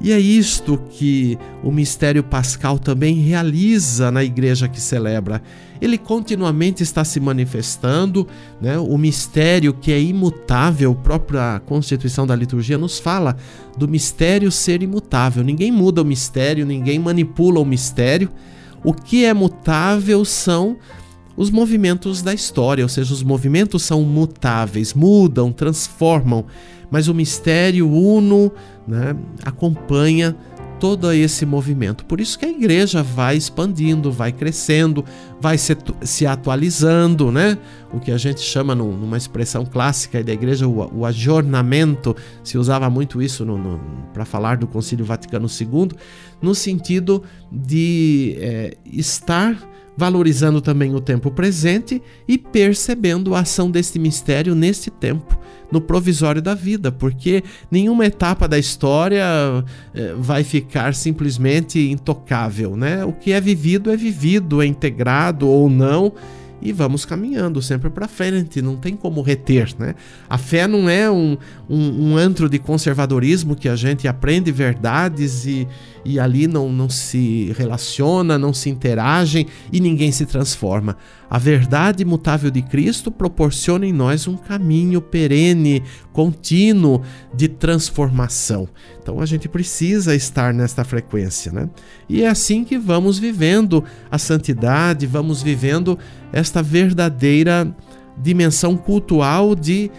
E 0.00 0.12
é 0.12 0.18
isto 0.18 0.80
que 0.90 1.36
o 1.62 1.72
mistério 1.72 2.22
pascal 2.22 2.78
também 2.78 3.16
realiza 3.16 4.12
na 4.12 4.22
igreja 4.22 4.68
que 4.68 4.80
celebra. 4.80 5.42
Ele 5.80 5.98
continuamente 5.98 6.84
está 6.84 7.04
se 7.04 7.18
manifestando, 7.18 8.26
né? 8.60 8.78
o 8.78 8.96
mistério 8.96 9.74
que 9.74 9.90
é 9.90 10.00
imutável, 10.00 10.92
a 10.92 11.02
própria 11.02 11.60
constituição 11.66 12.26
da 12.26 12.36
liturgia 12.36 12.78
nos 12.78 13.00
fala 13.00 13.36
do 13.76 13.88
mistério 13.88 14.52
ser 14.52 14.82
imutável. 14.84 15.42
Ninguém 15.42 15.72
muda 15.72 16.02
o 16.02 16.04
mistério, 16.04 16.64
ninguém 16.64 16.98
manipula 16.98 17.58
o 17.58 17.64
mistério. 17.64 18.30
O 18.84 18.92
que 18.92 19.24
é 19.24 19.34
mutável 19.34 20.24
são 20.24 20.76
os 21.36 21.50
movimentos 21.50 22.22
da 22.22 22.34
história, 22.34 22.84
ou 22.84 22.88
seja, 22.88 23.12
os 23.12 23.22
movimentos 23.22 23.82
são 23.82 24.02
mutáveis, 24.02 24.94
mudam, 24.94 25.52
transformam 25.52 26.46
mas 26.90 27.08
o 27.08 27.14
mistério 27.14 27.90
uno 27.90 28.52
né, 28.86 29.16
acompanha 29.44 30.36
todo 30.78 31.12
esse 31.12 31.44
movimento. 31.44 32.04
Por 32.04 32.20
isso 32.20 32.38
que 32.38 32.44
a 32.44 32.48
igreja 32.48 33.02
vai 33.02 33.36
expandindo, 33.36 34.10
vai 34.12 34.32
crescendo, 34.32 35.04
vai 35.40 35.58
se, 35.58 35.76
se 36.02 36.26
atualizando, 36.26 37.30
né? 37.30 37.58
O 37.92 38.00
que 38.00 38.12
a 38.12 38.18
gente 38.18 38.40
chama 38.40 38.74
numa 38.74 39.16
expressão 39.16 39.64
clássica 39.64 40.22
da 40.22 40.32
igreja, 40.32 40.66
o, 40.66 41.00
o 41.00 41.04
ajornamento, 41.04 42.14
se 42.44 42.56
usava 42.56 42.88
muito 42.88 43.20
isso 43.20 43.46
para 44.12 44.24
falar 44.24 44.56
do 44.56 44.66
Concílio 44.66 45.04
Vaticano 45.04 45.48
II, 45.48 45.90
no 46.40 46.54
sentido 46.54 47.22
de 47.50 48.36
é, 48.38 48.76
estar 48.86 49.56
valorizando 49.98 50.60
também 50.60 50.94
o 50.94 51.00
tempo 51.00 51.28
presente 51.28 52.00
e 52.28 52.38
percebendo 52.38 53.34
a 53.34 53.40
ação 53.40 53.68
deste 53.68 53.98
mistério 53.98 54.54
neste 54.54 54.92
tempo 54.92 55.36
no 55.72 55.80
provisório 55.80 56.40
da 56.40 56.54
vida, 56.54 56.92
porque 56.92 57.42
nenhuma 57.68 58.06
etapa 58.06 58.46
da 58.46 58.56
história 58.56 59.24
eh, 59.92 60.14
vai 60.16 60.44
ficar 60.44 60.94
simplesmente 60.94 61.90
intocável, 61.90 62.76
né? 62.76 63.04
O 63.04 63.12
que 63.12 63.32
é 63.32 63.40
vivido 63.40 63.90
é 63.90 63.96
vivido, 63.96 64.62
é 64.62 64.66
integrado 64.66 65.48
ou 65.48 65.68
não 65.68 66.12
e 66.60 66.72
vamos 66.72 67.04
caminhando 67.04 67.62
sempre 67.62 67.88
para 67.90 68.08
frente, 68.08 68.60
não 68.60 68.76
tem 68.76 68.96
como 68.96 69.22
reter, 69.22 69.74
né? 69.78 69.94
A 70.28 70.36
fé 70.36 70.66
não 70.66 70.88
é 70.88 71.10
um, 71.10 71.36
um, 71.68 72.10
um, 72.10 72.16
antro 72.16 72.48
de 72.48 72.58
conservadorismo 72.58 73.54
que 73.54 73.68
a 73.68 73.76
gente 73.76 74.08
aprende 74.08 74.50
verdades 74.50 75.46
e, 75.46 75.66
e 76.04 76.18
ali 76.18 76.46
não, 76.46 76.70
não 76.72 76.88
se 76.88 77.52
relaciona, 77.56 78.38
não 78.38 78.52
se 78.52 78.68
interagem 78.68 79.46
e 79.72 79.80
ninguém 79.80 80.10
se 80.10 80.26
transforma. 80.26 80.96
A 81.30 81.38
verdade 81.38 82.02
imutável 82.02 82.50
de 82.50 82.62
Cristo 82.62 83.10
proporciona 83.10 83.86
em 83.86 83.92
nós 83.92 84.26
um 84.26 84.36
caminho 84.36 85.00
perene, 85.00 85.82
contínuo 86.12 87.02
de 87.34 87.48
transformação. 87.48 88.68
Então 89.02 89.20
a 89.20 89.26
gente 89.26 89.48
precisa 89.48 90.14
estar 90.14 90.54
nesta 90.54 90.84
frequência, 90.84 91.52
né? 91.52 91.68
E 92.08 92.22
é 92.22 92.28
assim 92.28 92.64
que 92.64 92.78
vamos 92.78 93.18
vivendo 93.18 93.84
a 94.10 94.16
santidade, 94.16 95.06
vamos 95.06 95.42
vivendo 95.42 95.98
esta 96.32 96.62
verdadeira 96.62 97.76
dimensão 98.16 98.76
cultual 98.76 99.54
de 99.54 99.90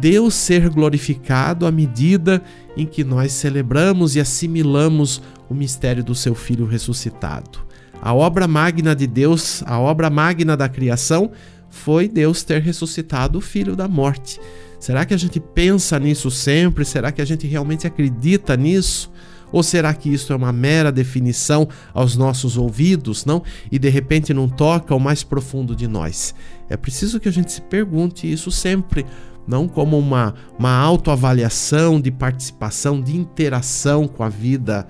Deus 0.00 0.34
ser 0.34 0.68
glorificado 0.68 1.66
à 1.66 1.70
medida 1.70 2.42
em 2.76 2.86
que 2.86 3.04
nós 3.04 3.32
celebramos 3.32 4.16
e 4.16 4.20
assimilamos 4.20 5.22
o 5.48 5.54
mistério 5.54 6.02
do 6.02 6.14
seu 6.14 6.34
Filho 6.34 6.66
ressuscitado. 6.66 7.64
A 8.00 8.14
obra 8.14 8.46
magna 8.46 8.94
de 8.94 9.06
Deus, 9.06 9.62
a 9.66 9.78
obra 9.78 10.10
magna 10.10 10.56
da 10.56 10.68
criação, 10.68 11.30
foi 11.70 12.08
Deus 12.08 12.42
ter 12.42 12.62
ressuscitado 12.62 13.38
o 13.38 13.40
filho 13.40 13.74
da 13.74 13.88
morte. 13.88 14.40
Será 14.78 15.04
que 15.04 15.14
a 15.14 15.16
gente 15.16 15.40
pensa 15.40 15.98
nisso 15.98 16.30
sempre? 16.30 16.84
Será 16.84 17.10
que 17.10 17.22
a 17.22 17.24
gente 17.24 17.46
realmente 17.46 17.86
acredita 17.86 18.56
nisso? 18.56 19.10
Ou 19.50 19.62
será 19.62 19.94
que 19.94 20.12
isso 20.12 20.32
é 20.32 20.36
uma 20.36 20.52
mera 20.52 20.90
definição 20.90 21.68
aos 21.92 22.16
nossos 22.16 22.56
ouvidos, 22.56 23.24
não? 23.24 23.42
E 23.70 23.78
de 23.78 23.88
repente 23.88 24.34
não 24.34 24.48
toca 24.48 24.94
o 24.94 25.00
mais 25.00 25.22
profundo 25.22 25.74
de 25.74 25.88
nós? 25.88 26.34
É 26.68 26.76
preciso 26.76 27.20
que 27.20 27.28
a 27.28 27.32
gente 27.32 27.52
se 27.52 27.60
pergunte 27.60 28.30
isso 28.30 28.50
sempre, 28.50 29.06
não 29.46 29.68
como 29.68 29.98
uma, 29.98 30.34
uma 30.58 30.76
autoavaliação 30.76 32.00
de 32.00 32.10
participação, 32.10 33.00
de 33.00 33.16
interação 33.16 34.08
com 34.08 34.22
a 34.22 34.28
vida 34.28 34.86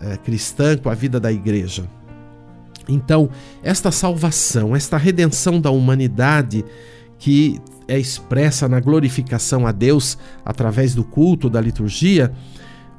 é, 0.00 0.16
cristã, 0.16 0.76
com 0.76 0.88
a 0.88 0.94
vida 0.94 1.18
da 1.18 1.32
igreja. 1.32 1.84
Então, 2.88 3.30
esta 3.62 3.90
salvação, 3.90 4.74
esta 4.74 4.96
redenção 4.96 5.60
da 5.60 5.70
humanidade 5.70 6.64
que 7.18 7.60
é 7.86 7.98
expressa 7.98 8.68
na 8.68 8.80
glorificação 8.80 9.66
a 9.66 9.72
Deus 9.72 10.18
através 10.44 10.94
do 10.94 11.04
culto, 11.04 11.50
da 11.50 11.60
liturgia, 11.60 12.32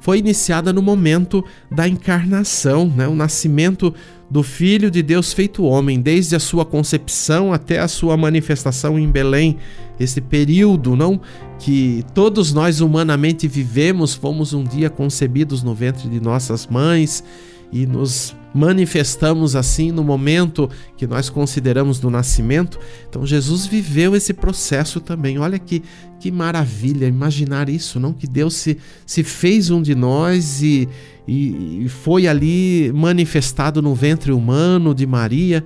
foi 0.00 0.18
iniciada 0.18 0.72
no 0.72 0.80
momento 0.80 1.44
da 1.70 1.88
encarnação, 1.88 2.86
né? 2.86 3.08
o 3.08 3.14
nascimento 3.14 3.92
do 4.30 4.42
Filho 4.42 4.90
de 4.90 5.02
Deus 5.02 5.32
feito 5.32 5.64
homem, 5.64 6.00
desde 6.00 6.36
a 6.36 6.40
sua 6.40 6.64
concepção 6.64 7.52
até 7.52 7.78
a 7.78 7.88
sua 7.88 8.16
manifestação 8.16 8.98
em 8.98 9.10
Belém. 9.10 9.56
Esse 9.98 10.20
período, 10.20 10.94
não 10.94 11.20
que 11.58 12.04
todos 12.14 12.52
nós 12.52 12.80
humanamente 12.80 13.48
vivemos, 13.48 14.14
fomos 14.14 14.52
um 14.52 14.62
dia 14.62 14.90
concebidos 14.90 15.62
no 15.62 15.74
ventre 15.74 16.08
de 16.08 16.20
nossas 16.20 16.66
mães 16.66 17.24
e 17.72 17.86
nos 17.86 18.36
manifestamos 18.56 19.54
assim 19.54 19.92
no 19.92 20.02
momento 20.02 20.68
que 20.96 21.06
nós 21.06 21.28
consideramos 21.28 22.00
do 22.00 22.10
nascimento. 22.10 22.78
Então 23.08 23.26
Jesus 23.26 23.66
viveu 23.66 24.16
esse 24.16 24.32
processo 24.32 25.00
também. 25.00 25.38
Olha 25.38 25.58
que, 25.58 25.82
que 26.18 26.30
maravilha 26.30 27.06
imaginar 27.06 27.68
isso, 27.68 28.00
não? 28.00 28.12
Que 28.12 28.26
Deus 28.26 28.54
se, 28.54 28.78
se 29.04 29.22
fez 29.22 29.70
um 29.70 29.82
de 29.82 29.94
nós 29.94 30.62
e, 30.62 30.88
e, 31.28 31.84
e 31.84 31.88
foi 31.88 32.26
ali 32.26 32.90
manifestado 32.94 33.82
no 33.82 33.94
ventre 33.94 34.32
humano 34.32 34.94
de 34.94 35.06
Maria. 35.06 35.62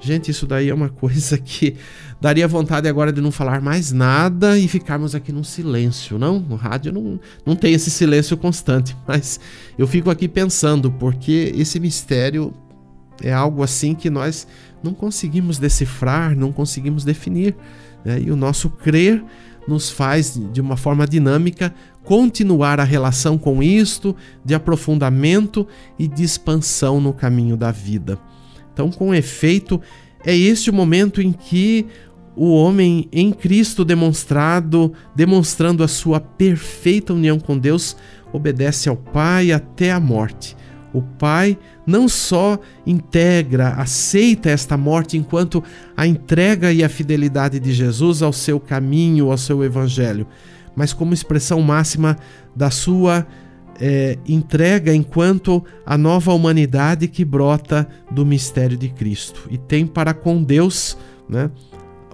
Gente, 0.00 0.30
isso 0.30 0.46
daí 0.46 0.68
é 0.68 0.74
uma 0.74 0.88
coisa 0.90 1.38
que 1.38 1.76
daria 2.24 2.48
vontade 2.48 2.88
agora 2.88 3.12
de 3.12 3.20
não 3.20 3.30
falar 3.30 3.60
mais 3.60 3.92
nada 3.92 4.58
e 4.58 4.66
ficarmos 4.66 5.14
aqui 5.14 5.30
num 5.30 5.44
silêncio, 5.44 6.18
não? 6.18 6.40
No 6.40 6.56
rádio 6.56 6.90
não, 6.90 7.20
não 7.44 7.54
tem 7.54 7.74
esse 7.74 7.90
silêncio 7.90 8.34
constante, 8.34 8.96
mas 9.06 9.38
eu 9.76 9.86
fico 9.86 10.08
aqui 10.08 10.26
pensando, 10.26 10.90
porque 10.90 11.52
esse 11.54 11.78
mistério 11.78 12.50
é 13.22 13.30
algo 13.30 13.62
assim 13.62 13.94
que 13.94 14.08
nós 14.08 14.46
não 14.82 14.94
conseguimos 14.94 15.58
decifrar, 15.58 16.34
não 16.34 16.50
conseguimos 16.50 17.04
definir. 17.04 17.54
Né? 18.02 18.22
E 18.22 18.30
o 18.30 18.36
nosso 18.36 18.70
crer 18.70 19.22
nos 19.68 19.90
faz, 19.90 20.40
de 20.50 20.62
uma 20.62 20.78
forma 20.78 21.06
dinâmica, 21.06 21.74
continuar 22.04 22.80
a 22.80 22.84
relação 22.84 23.36
com 23.36 23.62
isto, 23.62 24.16
de 24.42 24.54
aprofundamento 24.54 25.68
e 25.98 26.08
de 26.08 26.24
expansão 26.24 27.02
no 27.02 27.12
caminho 27.12 27.54
da 27.54 27.70
vida. 27.70 28.18
Então, 28.72 28.90
com 28.90 29.14
efeito, 29.14 29.78
é 30.24 30.34
este 30.34 30.70
o 30.70 30.72
momento 30.72 31.20
em 31.20 31.30
que 31.30 31.86
o 32.36 32.54
homem 32.54 33.08
em 33.12 33.30
Cristo 33.32 33.84
demonstrado, 33.84 34.92
demonstrando 35.14 35.84
a 35.84 35.88
sua 35.88 36.20
perfeita 36.20 37.12
união 37.12 37.38
com 37.38 37.56
Deus, 37.58 37.96
obedece 38.32 38.88
ao 38.88 38.96
Pai 38.96 39.52
até 39.52 39.92
a 39.92 40.00
morte. 40.00 40.56
O 40.92 41.02
Pai 41.02 41.58
não 41.86 42.08
só 42.08 42.58
integra, 42.86 43.70
aceita 43.70 44.50
esta 44.50 44.76
morte 44.76 45.16
enquanto 45.16 45.62
a 45.96 46.06
entrega 46.06 46.72
e 46.72 46.84
a 46.84 46.88
fidelidade 46.88 47.58
de 47.58 47.72
Jesus 47.72 48.22
ao 48.22 48.32
seu 48.32 48.60
caminho, 48.60 49.30
ao 49.30 49.38
seu 49.38 49.64
evangelho, 49.64 50.26
mas 50.74 50.92
como 50.92 51.12
expressão 51.12 51.60
máxima 51.60 52.16
da 52.54 52.70
sua 52.70 53.26
é, 53.80 54.18
entrega 54.26 54.94
enquanto 54.94 55.64
a 55.84 55.98
nova 55.98 56.32
humanidade 56.32 57.08
que 57.08 57.24
brota 57.24 57.88
do 58.10 58.24
mistério 58.24 58.76
de 58.76 58.88
Cristo 58.88 59.48
e 59.50 59.58
tem 59.58 59.86
para 59.86 60.14
com 60.14 60.42
Deus 60.42 60.96
né, 61.28 61.50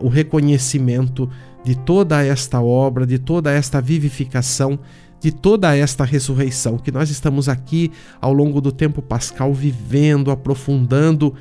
o 0.00 0.08
reconhecimento 0.08 1.28
de 1.62 1.74
toda 1.74 2.24
esta 2.24 2.60
obra, 2.60 3.06
de 3.06 3.18
toda 3.18 3.52
esta 3.52 3.80
vivificação, 3.80 4.78
de 5.20 5.30
toda 5.30 5.76
esta 5.76 6.04
ressurreição 6.04 6.78
que 6.78 6.90
nós 6.90 7.10
estamos 7.10 7.48
aqui 7.48 7.92
ao 8.20 8.32
longo 8.32 8.60
do 8.60 8.72
tempo 8.72 9.02
pascal 9.02 9.52
vivendo, 9.52 10.30
aprofundando, 10.30 11.34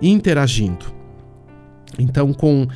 interagindo. 0.00 0.86
Então, 1.98 2.32
com 2.32 2.68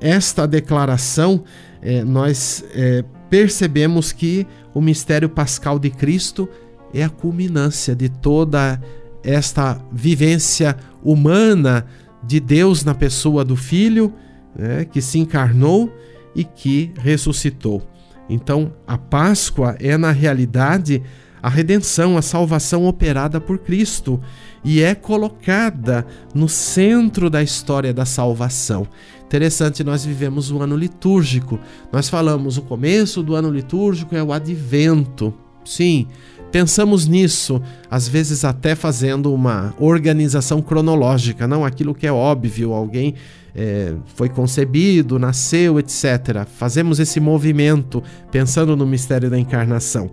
esta 0.00 0.46
declaração, 0.46 1.42
é, 1.82 2.04
nós 2.04 2.64
é, 2.72 3.04
percebemos 3.28 4.12
que 4.12 4.46
o 4.72 4.80
mistério 4.80 5.28
pascal 5.28 5.78
de 5.78 5.90
Cristo 5.90 6.48
é 6.92 7.02
a 7.02 7.08
culminância 7.08 7.94
de 7.94 8.08
toda 8.08 8.80
esta 9.22 9.80
vivência 9.90 10.76
humana 11.02 11.86
de 12.22 12.38
Deus 12.38 12.84
na 12.84 12.94
pessoa 12.94 13.44
do 13.44 13.56
Filho, 13.56 14.12
né, 14.56 14.84
que 14.84 15.00
se 15.00 15.18
encarnou 15.18 15.92
e 16.34 16.44
que 16.44 16.92
ressuscitou. 16.96 17.82
Então, 18.28 18.72
a 18.86 18.96
Páscoa 18.96 19.76
é, 19.78 19.96
na 19.96 20.10
realidade, 20.10 21.02
a 21.42 21.48
redenção, 21.48 22.16
a 22.16 22.22
salvação 22.22 22.86
operada 22.86 23.40
por 23.40 23.58
Cristo 23.58 24.20
e 24.64 24.82
é 24.82 24.94
colocada 24.94 26.06
no 26.34 26.48
centro 26.48 27.28
da 27.28 27.42
história 27.42 27.92
da 27.92 28.06
salvação. 28.06 28.88
Interessante, 29.26 29.84
nós 29.84 30.04
vivemos 30.04 30.50
um 30.50 30.62
ano 30.62 30.76
litúrgico. 30.76 31.60
Nós 31.92 32.08
falamos 32.08 32.56
o 32.56 32.62
começo 32.62 33.22
do 33.22 33.34
ano 33.34 33.50
litúrgico 33.50 34.16
é 34.16 34.22
o 34.22 34.32
advento. 34.32 35.34
Sim, 35.64 36.06
pensamos 36.50 37.06
nisso, 37.06 37.60
às 37.90 38.08
vezes 38.08 38.44
até 38.44 38.74
fazendo 38.74 39.32
uma 39.34 39.74
organização 39.78 40.62
cronológica, 40.62 41.46
não 41.46 41.64
aquilo 41.64 41.94
que 41.94 42.06
é 42.06 42.12
óbvio, 42.12 42.72
alguém 42.72 43.14
é, 43.54 43.94
foi 44.14 44.28
concebido, 44.28 45.18
nasceu, 45.18 45.78
etc. 45.78 46.44
Fazemos 46.46 46.98
esse 46.98 47.20
movimento 47.20 48.02
pensando 48.30 48.76
no 48.76 48.86
mistério 48.86 49.30
da 49.30 49.38
encarnação. 49.38 50.10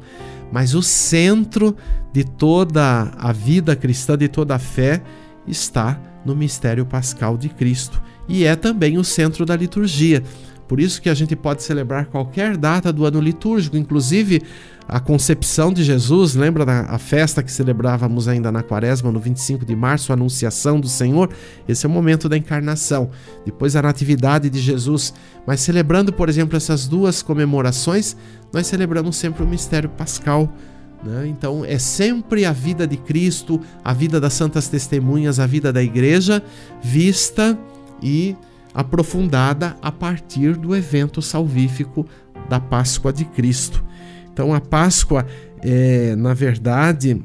Mas 0.52 0.76
o 0.76 0.82
centro 0.82 1.76
de 2.12 2.24
toda 2.24 3.12
a 3.18 3.32
vida 3.32 3.76
cristã, 3.76 4.18
de 4.18 4.28
toda 4.28 4.56
a 4.56 4.60
fé, 4.60 5.02
está 5.48 6.00
no 6.26 6.36
mistério 6.36 6.86
pascal 6.86 7.38
de 7.38 7.50
Cristo 7.50 8.02
e 8.28 8.46
é 8.46 8.56
também 8.56 8.98
o 8.98 9.04
centro 9.04 9.46
da 9.46 9.56
liturgia. 9.56 10.24
Por 10.72 10.80
isso 10.80 11.02
que 11.02 11.10
a 11.10 11.14
gente 11.14 11.36
pode 11.36 11.64
celebrar 11.64 12.06
qualquer 12.06 12.56
data 12.56 12.94
do 12.94 13.06
ano 13.06 13.20
litúrgico, 13.20 13.76
inclusive 13.76 14.42
a 14.88 15.02
concepção 15.02 15.74
de 15.74 15.84
Jesus, 15.84 16.34
lembra 16.34 16.66
da 16.66 16.98
festa 16.98 17.44
que 17.44 17.52
celebrávamos 17.52 18.26
ainda 18.30 18.54
na 18.54 18.64
quaresma, 18.64 19.12
no 19.12 19.20
25 19.20 19.66
de 19.66 19.76
março, 19.76 20.14
a 20.14 20.16
anunciação 20.16 20.80
do 20.80 20.88
Senhor? 20.88 21.30
Esse 21.68 21.86
é 21.86 21.90
o 21.90 21.92
momento 21.92 22.30
da 22.30 22.38
encarnação. 22.38 23.10
Depois 23.46 23.76
a 23.76 23.82
natividade 23.82 24.50
de 24.50 24.62
Jesus. 24.62 25.14
Mas 25.46 25.60
celebrando, 25.60 26.14
por 26.14 26.30
exemplo, 26.30 26.56
essas 26.56 26.88
duas 26.88 27.22
comemorações, 27.22 28.16
nós 28.54 28.66
celebramos 28.66 29.18
sempre 29.18 29.44
o 29.44 29.48
mistério 29.48 29.90
pascal. 29.90 30.56
Né? 31.04 31.28
Então 31.28 31.66
é 31.66 31.78
sempre 31.78 32.46
a 32.46 32.54
vida 32.54 32.88
de 32.88 32.96
Cristo, 32.96 33.60
a 33.84 33.92
vida 33.92 34.22
das 34.22 34.32
santas 34.32 34.70
testemunhas, 34.70 35.38
a 35.38 35.46
vida 35.46 35.74
da 35.74 35.84
igreja 35.84 36.42
vista 36.82 37.60
e 38.02 38.38
aprofundada 38.74 39.78
a 39.82 39.92
partir 39.92 40.56
do 40.56 40.76
evento 40.76 41.22
salvífico 41.22 42.06
da 42.50 42.60
Páscoa 42.60 43.12
de 43.12 43.26
Cristo. 43.26 43.84
Então 44.32 44.54
a 44.54 44.62
Páscoa 44.62 45.26
é, 45.62 46.16
na 46.16 46.34
verdade, 46.34 47.22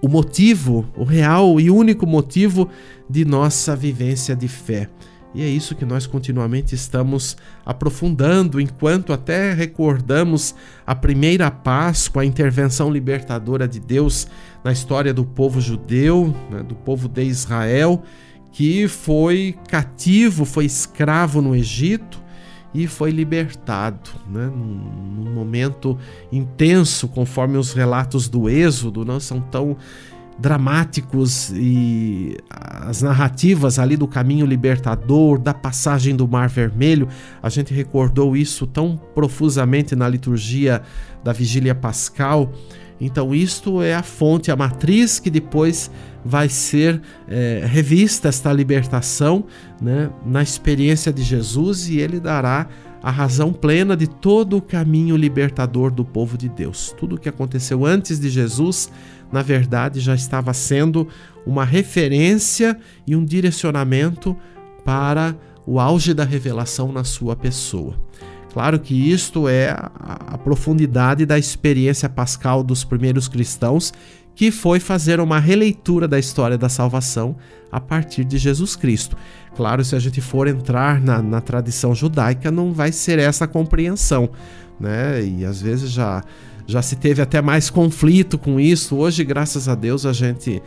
o 0.00 0.08
motivo, 0.08 0.86
o 0.96 1.04
real 1.04 1.58
e 1.60 1.70
único 1.70 2.06
motivo 2.06 2.68
de 3.08 3.24
nossa 3.24 3.74
vivência 3.74 4.36
de 4.36 4.48
fé. 4.48 4.88
E 5.34 5.42
é 5.42 5.48
isso 5.48 5.74
que 5.74 5.84
nós 5.84 6.06
continuamente 6.06 6.76
estamos 6.76 7.36
aprofundando, 7.66 8.60
enquanto 8.60 9.12
até 9.12 9.52
recordamos 9.52 10.54
a 10.86 10.94
primeira 10.94 11.50
Páscoa, 11.50 12.22
a 12.22 12.24
intervenção 12.24 12.88
libertadora 12.88 13.66
de 13.66 13.80
Deus 13.80 14.28
na 14.62 14.70
história 14.70 15.12
do 15.12 15.24
povo 15.24 15.60
judeu, 15.60 16.32
né, 16.48 16.62
do 16.62 16.76
povo 16.76 17.08
de 17.08 17.24
Israel, 17.24 18.04
que 18.54 18.86
foi 18.86 19.56
cativo, 19.68 20.44
foi 20.44 20.64
escravo 20.64 21.42
no 21.42 21.56
Egito 21.56 22.22
e 22.72 22.86
foi 22.86 23.10
libertado, 23.10 24.10
né? 24.30 24.46
num, 24.46 25.24
num 25.24 25.34
momento 25.34 25.98
intenso, 26.30 27.08
conforme 27.08 27.58
os 27.58 27.72
relatos 27.72 28.28
do 28.28 28.48
Êxodo 28.48 29.04
não 29.04 29.18
são 29.18 29.40
tão 29.40 29.76
dramáticos 30.38 31.50
e 31.50 32.36
as 32.48 33.02
narrativas 33.02 33.80
ali 33.80 33.96
do 33.96 34.06
caminho 34.06 34.46
libertador, 34.46 35.36
da 35.38 35.52
passagem 35.52 36.14
do 36.14 36.28
Mar 36.28 36.48
Vermelho, 36.48 37.08
a 37.42 37.48
gente 37.48 37.74
recordou 37.74 38.36
isso 38.36 38.68
tão 38.68 38.96
profusamente 39.16 39.96
na 39.96 40.08
liturgia 40.08 40.80
da 41.24 41.32
Vigília 41.32 41.74
Pascal. 41.74 42.52
Então, 43.00 43.34
isto 43.34 43.82
é 43.82 43.94
a 43.94 44.02
fonte, 44.02 44.50
a 44.50 44.56
matriz 44.56 45.18
que 45.18 45.30
depois 45.30 45.90
vai 46.24 46.48
ser 46.48 47.00
é, 47.28 47.62
revista 47.66 48.28
esta 48.28 48.52
libertação 48.52 49.44
né, 49.80 50.10
na 50.24 50.42
experiência 50.42 51.12
de 51.12 51.22
Jesus 51.22 51.88
e 51.88 51.98
ele 51.98 52.18
dará 52.18 52.68
a 53.02 53.10
razão 53.10 53.52
plena 53.52 53.94
de 53.94 54.06
todo 54.06 54.56
o 54.56 54.62
caminho 54.62 55.14
libertador 55.14 55.90
do 55.90 56.04
povo 56.04 56.38
de 56.38 56.48
Deus. 56.48 56.94
Tudo 56.96 57.16
o 57.16 57.18
que 57.18 57.28
aconteceu 57.28 57.84
antes 57.84 58.18
de 58.18 58.30
Jesus, 58.30 58.90
na 59.30 59.42
verdade, 59.42 60.00
já 60.00 60.14
estava 60.14 60.54
sendo 60.54 61.06
uma 61.44 61.66
referência 61.66 62.78
e 63.06 63.14
um 63.14 63.22
direcionamento 63.22 64.34
para 64.86 65.36
o 65.66 65.78
auge 65.78 66.14
da 66.14 66.24
revelação 66.24 66.92
na 66.92 67.04
sua 67.04 67.36
pessoa. 67.36 67.94
Claro 68.54 68.78
que 68.78 68.94
isto 69.10 69.48
é 69.48 69.70
a, 69.70 70.38
profundidade 70.38 71.26
da 71.26 71.36
experiência 71.36 72.08
pascal 72.08 72.62
dos 72.62 72.84
primeiros 72.84 73.26
cristãos, 73.26 73.92
que 74.32 74.52
foi 74.52 74.78
fazer 74.78 75.18
uma 75.18 75.40
releitura 75.40 76.06
da 76.06 76.20
história 76.20 76.56
da 76.56 76.68
salvação 76.68 77.34
a 77.72 77.80
partir 77.80 78.24
de 78.24 78.38
Jesus 78.38 78.76
Cristo. 78.76 79.16
Claro, 79.56 79.84
se 79.84 79.96
a 79.96 79.98
gente 79.98 80.20
for 80.20 80.46
entrar 80.46 81.00
na, 81.00 81.20
na 81.20 81.40
tradição 81.40 81.96
judaica, 81.96 82.48
não 82.52 82.72
vai 82.72 82.92
ser 82.92 83.18
essa 83.18 83.48
compreensão, 83.48 84.30
né? 84.78 85.20
E 85.24 85.44
às 85.44 85.60
vezes 85.60 85.90
já, 85.90 86.22
já 86.64 86.80
se 86.80 86.94
teve 86.94 87.20
até 87.20 87.42
mais 87.42 87.68
conflito 87.68 88.38
com 88.38 88.60
isso. 88.60 88.94
Hoje, 88.94 89.24
graças 89.24 89.68
a 89.68 89.74
Deus, 89.74 90.06
a 90.06 90.12
gente 90.12 90.62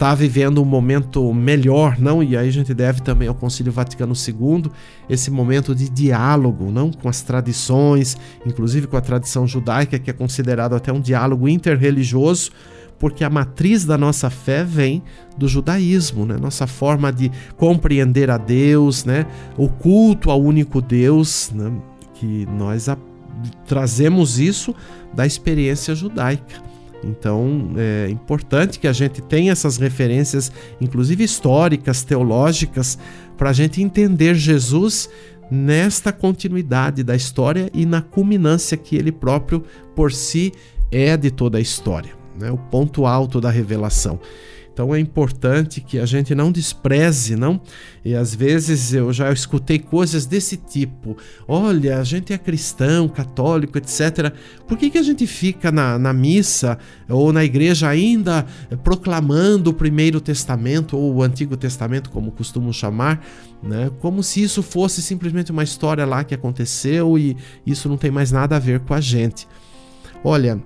está 0.00 0.14
vivendo 0.14 0.62
um 0.62 0.64
momento 0.64 1.30
melhor, 1.34 2.00
não? 2.00 2.22
E 2.22 2.34
aí 2.34 2.48
a 2.48 2.50
gente 2.50 2.72
deve 2.72 3.02
também 3.02 3.28
ao 3.28 3.34
Concílio 3.34 3.70
Vaticano 3.70 4.14
II 4.14 4.70
esse 5.10 5.30
momento 5.30 5.74
de 5.74 5.90
diálogo, 5.90 6.72
não, 6.72 6.90
com 6.90 7.06
as 7.06 7.20
tradições, 7.20 8.16
inclusive 8.46 8.86
com 8.86 8.96
a 8.96 9.02
tradição 9.02 9.46
judaica, 9.46 9.98
que 9.98 10.08
é 10.08 10.14
considerado 10.14 10.74
até 10.74 10.90
um 10.90 11.02
diálogo 11.02 11.46
interreligioso, 11.46 12.50
porque 12.98 13.22
a 13.22 13.28
matriz 13.28 13.84
da 13.84 13.98
nossa 13.98 14.30
fé 14.30 14.64
vem 14.64 15.02
do 15.36 15.46
judaísmo, 15.46 16.24
né? 16.24 16.38
Nossa 16.40 16.66
forma 16.66 17.12
de 17.12 17.30
compreender 17.58 18.30
a 18.30 18.38
Deus, 18.38 19.04
né? 19.04 19.26
O 19.54 19.68
culto 19.68 20.30
ao 20.30 20.40
único 20.40 20.80
Deus, 20.80 21.52
né? 21.54 21.70
Que 22.14 22.46
nós 22.46 22.88
trazemos 23.66 24.38
isso 24.38 24.74
da 25.12 25.26
experiência 25.26 25.94
judaica. 25.94 26.69
Então 27.02 27.72
é 27.76 28.10
importante 28.10 28.78
que 28.78 28.86
a 28.86 28.92
gente 28.92 29.22
tenha 29.22 29.52
essas 29.52 29.76
referências, 29.76 30.52
inclusive 30.80 31.24
históricas, 31.24 32.02
teológicas, 32.02 32.98
para 33.36 33.50
a 33.50 33.52
gente 33.52 33.82
entender 33.82 34.34
Jesus 34.34 35.08
nesta 35.50 36.12
continuidade 36.12 37.02
da 37.02 37.16
história 37.16 37.70
e 37.74 37.84
na 37.84 38.00
culminância 38.00 38.76
que 38.76 38.96
ele 38.96 39.10
próprio 39.10 39.64
por 39.94 40.12
si 40.12 40.52
é 40.90 41.16
de 41.16 41.30
toda 41.30 41.58
a 41.58 41.60
história, 41.60 42.12
né? 42.38 42.50
o 42.50 42.56
ponto 42.58 43.06
alto 43.06 43.40
da 43.40 43.50
revelação. 43.50 44.20
Então 44.80 44.94
é 44.94 44.98
importante 44.98 45.78
que 45.82 45.98
a 45.98 46.06
gente 46.06 46.34
não 46.34 46.50
despreze, 46.50 47.36
não? 47.36 47.60
E 48.02 48.14
às 48.14 48.34
vezes 48.34 48.94
eu 48.94 49.12
já 49.12 49.30
escutei 49.30 49.78
coisas 49.78 50.24
desse 50.24 50.56
tipo. 50.56 51.18
Olha, 51.46 51.98
a 51.98 52.02
gente 52.02 52.32
é 52.32 52.38
cristão, 52.38 53.06
católico, 53.06 53.76
etc. 53.76 54.32
Por 54.66 54.78
que, 54.78 54.88
que 54.88 54.96
a 54.96 55.02
gente 55.02 55.26
fica 55.26 55.70
na, 55.70 55.98
na 55.98 56.14
missa 56.14 56.78
ou 57.10 57.30
na 57.30 57.44
igreja 57.44 57.90
ainda 57.90 58.46
proclamando 58.82 59.68
o 59.68 59.74
Primeiro 59.74 60.18
Testamento 60.18 60.96
ou 60.96 61.16
o 61.16 61.22
Antigo 61.22 61.58
Testamento, 61.58 62.08
como 62.08 62.32
costumam 62.32 62.72
chamar, 62.72 63.22
né? 63.62 63.90
Como 64.00 64.22
se 64.22 64.42
isso 64.42 64.62
fosse 64.62 65.02
simplesmente 65.02 65.52
uma 65.52 65.62
história 65.62 66.06
lá 66.06 66.24
que 66.24 66.34
aconteceu 66.34 67.18
e 67.18 67.36
isso 67.66 67.86
não 67.86 67.98
tem 67.98 68.10
mais 68.10 68.32
nada 68.32 68.56
a 68.56 68.58
ver 68.58 68.80
com 68.80 68.94
a 68.94 69.00
gente. 69.00 69.46
Olha, 70.24 70.58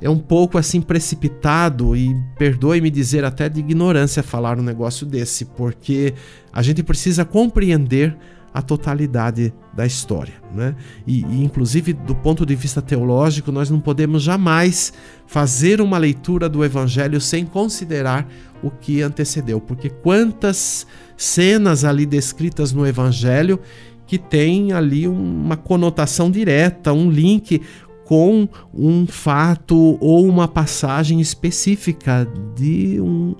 é, 0.00 0.08
um 0.08 0.18
pouco 0.18 0.58
assim 0.58 0.80
precipitado 0.80 1.96
e 1.96 2.14
perdoe-me 2.38 2.90
dizer 2.90 3.24
até 3.24 3.48
de 3.48 3.60
ignorância 3.60 4.22
falar 4.22 4.58
um 4.58 4.62
negócio 4.62 5.06
desse, 5.06 5.44
porque 5.44 6.14
a 6.52 6.62
gente 6.62 6.82
precisa 6.82 7.24
compreender 7.24 8.16
a 8.52 8.62
totalidade 8.62 9.52
da 9.74 9.84
história, 9.84 10.34
né? 10.54 10.76
E, 11.04 11.22
e, 11.22 11.42
inclusive 11.42 11.92
do 11.92 12.14
ponto 12.14 12.46
de 12.46 12.54
vista 12.54 12.80
teológico, 12.80 13.50
nós 13.50 13.68
não 13.68 13.80
podemos 13.80 14.22
jamais 14.22 14.92
fazer 15.26 15.80
uma 15.80 15.98
leitura 15.98 16.48
do 16.48 16.64
Evangelho 16.64 17.20
sem 17.20 17.44
considerar 17.44 18.28
o 18.62 18.70
que 18.70 19.02
antecedeu, 19.02 19.60
porque 19.60 19.90
quantas 19.90 20.86
cenas 21.16 21.84
ali 21.84 22.06
descritas 22.06 22.72
no 22.72 22.86
Evangelho 22.86 23.58
que 24.06 24.18
tem 24.18 24.72
ali 24.72 25.08
uma 25.08 25.56
conotação 25.56 26.30
direta, 26.30 26.92
um 26.92 27.10
link 27.10 27.60
com 28.04 28.48
um 28.72 29.06
fato 29.06 29.96
ou 30.00 30.26
uma 30.26 30.46
passagem 30.46 31.20
específica 31.20 32.28
de 32.54 33.00
um, 33.00 33.34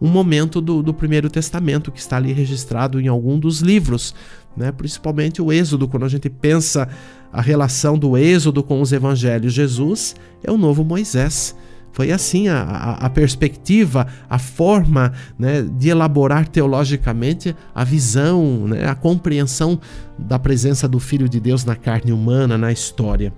um 0.00 0.08
momento 0.08 0.60
do, 0.60 0.82
do, 0.82 0.92
Primeiro 0.92 1.30
Testamento 1.30 1.90
que 1.90 1.98
está 1.98 2.16
ali 2.16 2.32
registrado 2.32 3.00
em 3.00 3.08
algum 3.08 3.38
dos 3.38 3.60
livros, 3.60 4.14
né? 4.56 4.70
principalmente 4.72 5.40
o 5.40 5.52
Êxodo. 5.52 5.88
Quando 5.88 6.04
a 6.04 6.08
gente 6.08 6.28
pensa 6.28 6.88
a 7.32 7.40
relação 7.40 7.98
do 7.98 8.16
Êxodo 8.16 8.62
com 8.62 8.80
os 8.80 8.92
Evangelhos, 8.92 9.52
Jesus 9.52 10.14
é 10.42 10.50
o 10.50 10.58
novo 10.58 10.84
Moisés. 10.84 11.56
Foi 11.92 12.12
assim 12.12 12.48
a, 12.48 12.62
a, 12.62 13.06
a 13.06 13.10
perspectiva, 13.10 14.06
a 14.28 14.38
forma 14.38 15.12
né, 15.38 15.62
de 15.62 15.88
elaborar 15.88 16.46
teologicamente 16.46 17.54
a 17.74 17.82
visão, 17.82 18.68
né, 18.68 18.86
a 18.86 18.94
compreensão 18.94 19.80
da 20.16 20.38
presença 20.38 20.86
do 20.86 21.00
Filho 21.00 21.28
de 21.28 21.40
Deus 21.40 21.64
na 21.64 21.74
carne 21.74 22.12
humana, 22.12 22.56
na 22.56 22.70
história. 22.70 23.32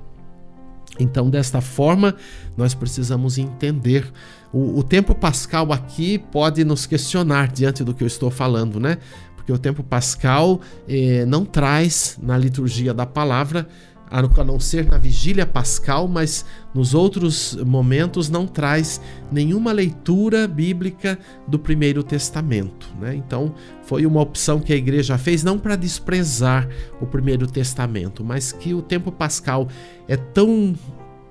Então, 0.99 1.31
desta 1.31 1.61
forma, 1.61 2.15
nós 2.57 2.75
precisamos 2.75 3.39
entender. 3.39 4.11
O, 4.53 4.79
o, 4.79 4.83
tempo 4.83 5.15
pascal 5.15 5.73
aqui 5.73 6.19
pode 6.19 6.65
nos 6.65 6.85
questionar 6.85 7.49
diante 7.51 7.83
do 7.83 7.95
que 7.95 8.03
eu 8.03 8.07
estou 8.07 8.31
falando, 8.31 8.79
né? 8.79 8.99
Porque 9.35 9.53
o 9.53 9.59
tempo 9.59 9.83
pascal 9.83 10.61
eh, 10.87 11.25
não 11.27 11.45
traz 11.45 12.19
na 12.23 12.37
liturgia 12.37 12.95
da 12.95 13.07
palavra, 13.07 13.67
a 14.13 14.45
não 14.45 14.61
ser 14.61 14.85
na 14.85 14.99
vigília 14.99 15.47
pascal, 15.47 16.07
mas 16.07 16.45
nos 16.75 16.93
outros 16.93 17.57
momentos 17.65 18.29
não 18.29 18.47
traz 18.47 19.01
nenhuma 19.31 19.73
leitura 19.73 20.47
bíblica 20.47 21.19
do 21.49 21.59
Primeiro 21.59 22.03
Testamento. 22.03 22.93
Né? 23.01 23.15
Então, 23.17 23.55
foi 23.85 24.05
uma 24.05 24.21
opção 24.21 24.61
que 24.61 24.73
a 24.73 24.77
igreja 24.77 25.17
fez, 25.17 25.43
não 25.43 25.59
para 25.59 25.77
desprezar 25.77 26.69
o 27.01 27.07
Primeiro 27.07 27.47
Testamento, 27.47 28.23
mas 28.23 28.53
que 28.53 28.75
o 28.75 28.83
tempo 28.83 29.11
pascal 29.11 29.67
é 30.07 30.17
tão 30.17 30.75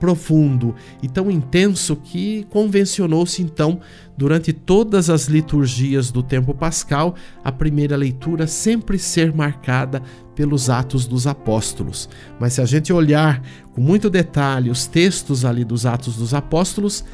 profundo 0.01 0.73
e 1.03 1.07
tão 1.07 1.29
intenso 1.29 1.95
que 1.95 2.43
convencionou-se 2.49 3.39
então, 3.43 3.79
durante 4.17 4.51
todas 4.51 5.11
as 5.11 5.27
liturgias 5.27 6.09
do 6.11 6.23
tempo 6.23 6.55
pascal, 6.55 7.13
a 7.43 7.51
primeira 7.51 7.95
leitura 7.95 8.47
sempre 8.47 8.97
ser 8.97 9.31
marcada 9.31 10.01
pelos 10.35 10.71
Atos 10.71 11.05
dos 11.05 11.27
Apóstolos. 11.27 12.09
Mas 12.39 12.53
se 12.53 12.61
a 12.61 12.65
gente 12.65 12.91
olhar 12.91 13.43
com 13.73 13.79
muito 13.79 14.09
detalhe 14.09 14.71
os 14.71 14.87
textos 14.87 15.45
ali 15.45 15.63
dos 15.63 15.85
Atos 15.85 16.17
dos 16.17 16.33
Apóstolos, 16.33 17.05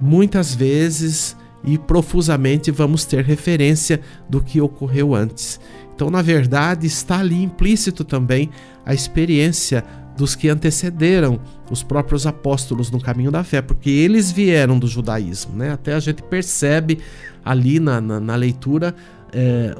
muitas 0.00 0.52
vezes 0.52 1.36
e 1.62 1.78
profusamente 1.78 2.72
vamos 2.72 3.04
ter 3.04 3.24
referência 3.24 4.00
do 4.28 4.42
que 4.42 4.60
ocorreu 4.60 5.14
antes. 5.14 5.60
Então, 5.94 6.10
na 6.10 6.22
verdade, 6.22 6.86
está 6.86 7.20
ali 7.20 7.42
implícito 7.42 8.02
também 8.02 8.50
a 8.84 8.94
experiência 8.94 9.84
dos 10.20 10.36
que 10.36 10.48
antecederam 10.48 11.40
os 11.70 11.82
próprios 11.82 12.26
apóstolos 12.26 12.90
no 12.90 13.00
caminho 13.00 13.30
da 13.30 13.42
fé, 13.42 13.62
porque 13.62 13.90
eles 13.90 14.30
vieram 14.30 14.78
do 14.78 14.86
judaísmo. 14.86 15.56
Né? 15.56 15.72
Até 15.72 15.94
a 15.94 16.00
gente 16.00 16.22
percebe 16.22 16.98
ali 17.44 17.80
na, 17.80 18.00
na, 18.00 18.20
na 18.20 18.36
leitura 18.36 18.94
é, 19.32 19.74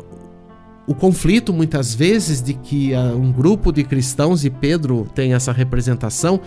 o 0.87 0.95
conflito, 0.95 1.53
muitas 1.53 1.95
vezes, 1.95 2.43
de 2.43 2.55
que 2.55 2.93
uh, 2.95 3.17
um 3.17 3.31
grupo 3.31 3.71
de 3.71 3.85
cristãos, 3.85 4.45
e 4.45 4.51
Pedro 4.51 5.07
tem 5.15 5.35
essa 5.35 5.53
representação, 5.53 6.41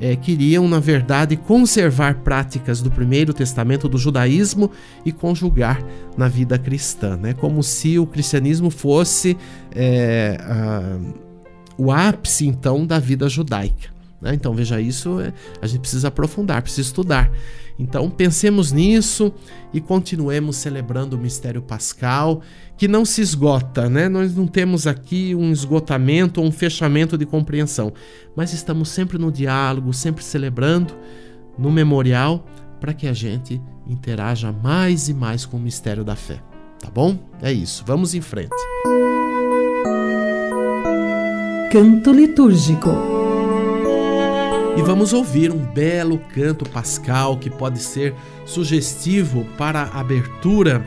é, 0.00 0.16
queriam, 0.16 0.66
na 0.66 0.80
verdade, 0.80 1.36
conservar 1.36 2.14
práticas 2.20 2.80
do 2.80 2.90
Primeiro 2.90 3.34
Testamento 3.34 3.88
do 3.88 3.98
judaísmo 3.98 4.70
e 5.04 5.12
conjugar 5.12 5.84
na 6.16 6.28
vida 6.28 6.56
cristã, 6.56 7.16
né? 7.16 7.34
como 7.34 7.62
se 7.62 7.98
o 7.98 8.06
cristianismo 8.06 8.70
fosse. 8.70 9.36
É, 9.74 10.38
uh, 10.40 11.29
o 11.80 11.90
ápice 11.90 12.46
então 12.46 12.86
da 12.86 12.98
vida 12.98 13.26
judaica. 13.26 13.88
Né? 14.20 14.34
Então 14.34 14.52
veja 14.52 14.78
isso, 14.78 15.18
é, 15.18 15.32
a 15.62 15.66
gente 15.66 15.80
precisa 15.80 16.08
aprofundar, 16.08 16.60
precisa 16.60 16.82
estudar. 16.82 17.32
Então 17.78 18.10
pensemos 18.10 18.70
nisso 18.70 19.32
e 19.72 19.80
continuemos 19.80 20.56
celebrando 20.56 21.16
o 21.16 21.18
mistério 21.18 21.62
pascal, 21.62 22.42
que 22.76 22.86
não 22.86 23.06
se 23.06 23.22
esgota, 23.22 23.88
né? 23.88 24.06
Nós 24.10 24.36
não 24.36 24.46
temos 24.46 24.86
aqui 24.86 25.34
um 25.34 25.50
esgotamento 25.50 26.42
ou 26.42 26.46
um 26.46 26.52
fechamento 26.52 27.16
de 27.16 27.24
compreensão, 27.24 27.90
mas 28.36 28.52
estamos 28.52 28.90
sempre 28.90 29.16
no 29.16 29.32
diálogo, 29.32 29.94
sempre 29.94 30.22
celebrando 30.22 30.94
no 31.58 31.70
memorial 31.70 32.46
para 32.78 32.92
que 32.92 33.06
a 33.06 33.14
gente 33.14 33.60
interaja 33.86 34.52
mais 34.52 35.08
e 35.08 35.14
mais 35.14 35.46
com 35.46 35.56
o 35.56 35.60
mistério 35.60 36.04
da 36.04 36.16
fé. 36.16 36.42
Tá 36.78 36.90
bom? 36.90 37.18
É 37.40 37.50
isso. 37.50 37.82
Vamos 37.86 38.14
em 38.14 38.20
frente. 38.20 38.50
Canto 41.70 42.10
litúrgico. 42.10 42.90
E 44.76 44.82
vamos 44.82 45.12
ouvir 45.12 45.52
um 45.52 45.58
belo 45.58 46.18
canto 46.34 46.68
pascal 46.68 47.36
que 47.36 47.48
pode 47.48 47.78
ser 47.78 48.12
sugestivo 48.44 49.46
para 49.56 49.82
a 49.82 50.00
abertura 50.00 50.84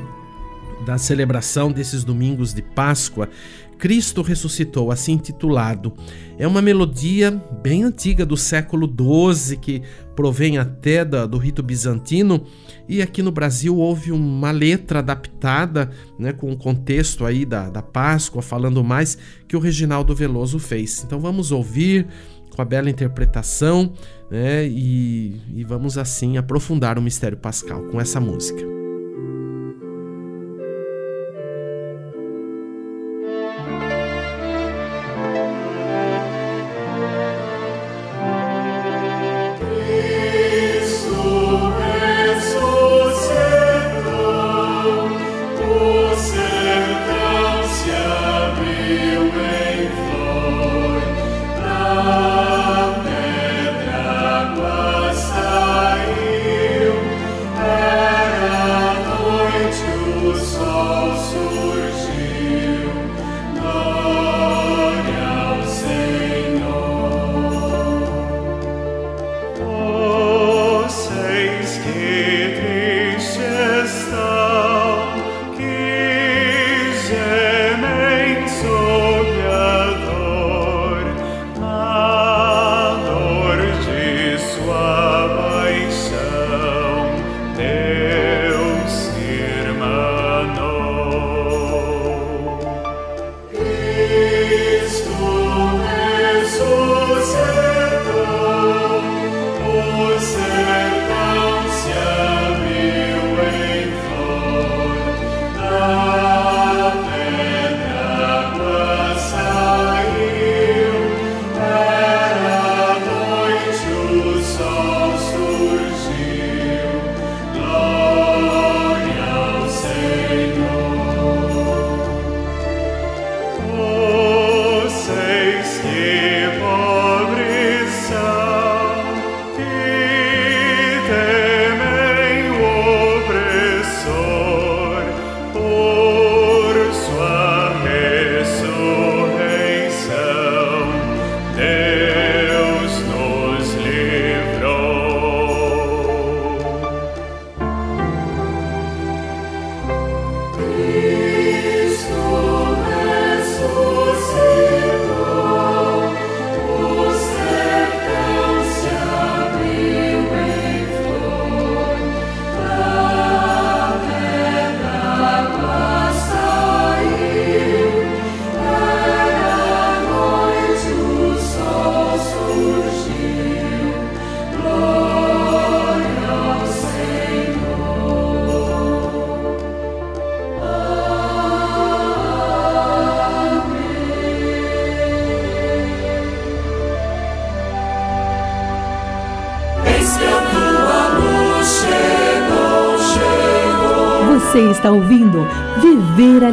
da 0.85 0.97
celebração 0.97 1.71
desses 1.71 2.03
domingos 2.03 2.53
de 2.53 2.61
Páscoa. 2.61 3.29
Cristo 3.77 4.21
ressuscitou, 4.21 4.91
assim 4.91 5.13
intitulado. 5.13 5.93
É 6.37 6.47
uma 6.47 6.61
melodia 6.61 7.31
bem 7.61 7.83
antiga 7.83 8.25
do 8.25 8.37
século 8.37 8.87
XII 8.87 9.57
que 9.57 9.81
provém 10.15 10.57
até 10.57 11.03
do 11.03 11.37
rito 11.37 11.61
bizantino 11.61 12.45
e 12.87 13.01
aqui 13.01 13.21
no 13.21 13.31
Brasil 13.31 13.75
houve 13.75 14.11
uma 14.11 14.51
letra 14.51 14.99
adaptada, 14.99 15.89
né, 16.19 16.31
com 16.31 16.51
o 16.51 16.57
contexto 16.57 17.25
aí 17.25 17.45
da, 17.45 17.69
da 17.69 17.81
Páscoa, 17.81 18.41
falando 18.41 18.83
mais 18.83 19.17
que 19.47 19.55
o 19.55 19.59
Reginaldo 19.59 20.15
Veloso 20.15 20.59
fez. 20.59 21.03
Então 21.05 21.19
vamos 21.19 21.51
ouvir 21.51 22.07
com 22.55 22.61
a 22.61 22.65
bela 22.65 22.89
interpretação 22.89 23.93
né, 24.29 24.67
e, 24.67 25.41
e 25.55 25.63
vamos 25.63 25.97
assim 25.97 26.37
aprofundar 26.37 26.97
o 26.97 27.01
mistério 27.01 27.37
pascal 27.37 27.83
com 27.83 27.99
essa 27.99 28.19
música. 28.19 28.82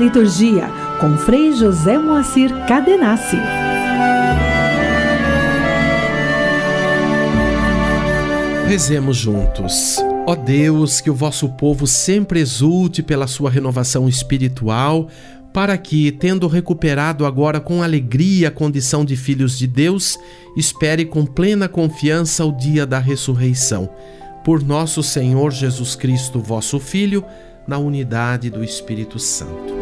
Liturgia 0.00 0.66
com 0.98 1.14
Frei 1.18 1.52
José 1.52 1.98
Moacir 1.98 2.50
Cadenassi. 2.66 3.36
Rezemos 8.66 9.18
juntos. 9.18 9.98
Ó 10.26 10.34
Deus, 10.34 11.02
que 11.02 11.10
o 11.10 11.14
vosso 11.14 11.50
povo 11.50 11.86
sempre 11.86 12.40
exulte 12.40 13.02
pela 13.02 13.26
sua 13.26 13.50
renovação 13.50 14.08
espiritual, 14.08 15.06
para 15.52 15.76
que, 15.76 16.10
tendo 16.12 16.46
recuperado 16.46 17.26
agora 17.26 17.60
com 17.60 17.82
alegria 17.82 18.48
a 18.48 18.50
condição 18.50 19.04
de 19.04 19.16
filhos 19.16 19.58
de 19.58 19.66
Deus, 19.66 20.18
espere 20.56 21.04
com 21.04 21.26
plena 21.26 21.68
confiança 21.68 22.42
o 22.42 22.56
dia 22.56 22.86
da 22.86 22.98
ressurreição. 22.98 23.90
Por 24.42 24.62
nosso 24.62 25.02
Senhor 25.02 25.50
Jesus 25.50 25.94
Cristo, 25.94 26.40
vosso 26.40 26.80
Filho, 26.80 27.22
na 27.70 27.78
unidade 27.78 28.50
do 28.50 28.64
Espírito 28.64 29.16
Santo. 29.20 29.72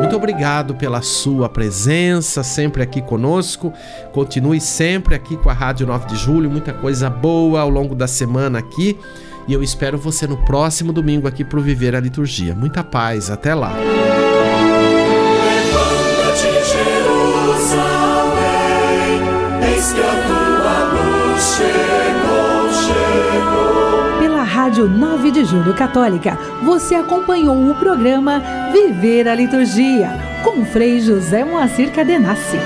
Muito 0.00 0.14
obrigado 0.14 0.74
pela 0.74 1.00
sua 1.00 1.48
presença, 1.48 2.42
sempre 2.42 2.82
aqui 2.82 3.00
conosco. 3.00 3.72
Continue 4.12 4.60
sempre 4.60 5.14
aqui 5.14 5.34
com 5.34 5.48
a 5.48 5.54
Rádio 5.54 5.86
9 5.86 6.08
de 6.08 6.16
Julho, 6.16 6.50
muita 6.50 6.74
coisa 6.74 7.08
boa 7.08 7.60
ao 7.60 7.70
longo 7.70 7.94
da 7.94 8.06
semana 8.06 8.58
aqui. 8.58 8.98
E 9.48 9.54
eu 9.54 9.62
espero 9.62 9.96
você 9.96 10.26
no 10.26 10.36
próximo 10.44 10.92
domingo 10.92 11.26
aqui 11.26 11.42
para 11.42 11.58
Viver 11.58 11.96
a 11.96 12.00
Liturgia. 12.00 12.54
Muita 12.54 12.84
paz, 12.84 13.30
até 13.30 13.54
lá. 13.54 13.72
Rádio 24.78 24.96
9 24.96 25.30
de 25.32 25.44
Julho 25.44 25.74
Católica, 25.74 26.38
você 26.62 26.94
acompanhou 26.94 27.68
o 27.68 27.74
programa 27.74 28.40
Viver 28.72 29.26
a 29.26 29.34
Liturgia, 29.34 30.08
com 30.44 30.64
Frei 30.64 31.00
José 31.00 31.44
Moacir 31.44 31.90
Cadenassi. 31.90 32.58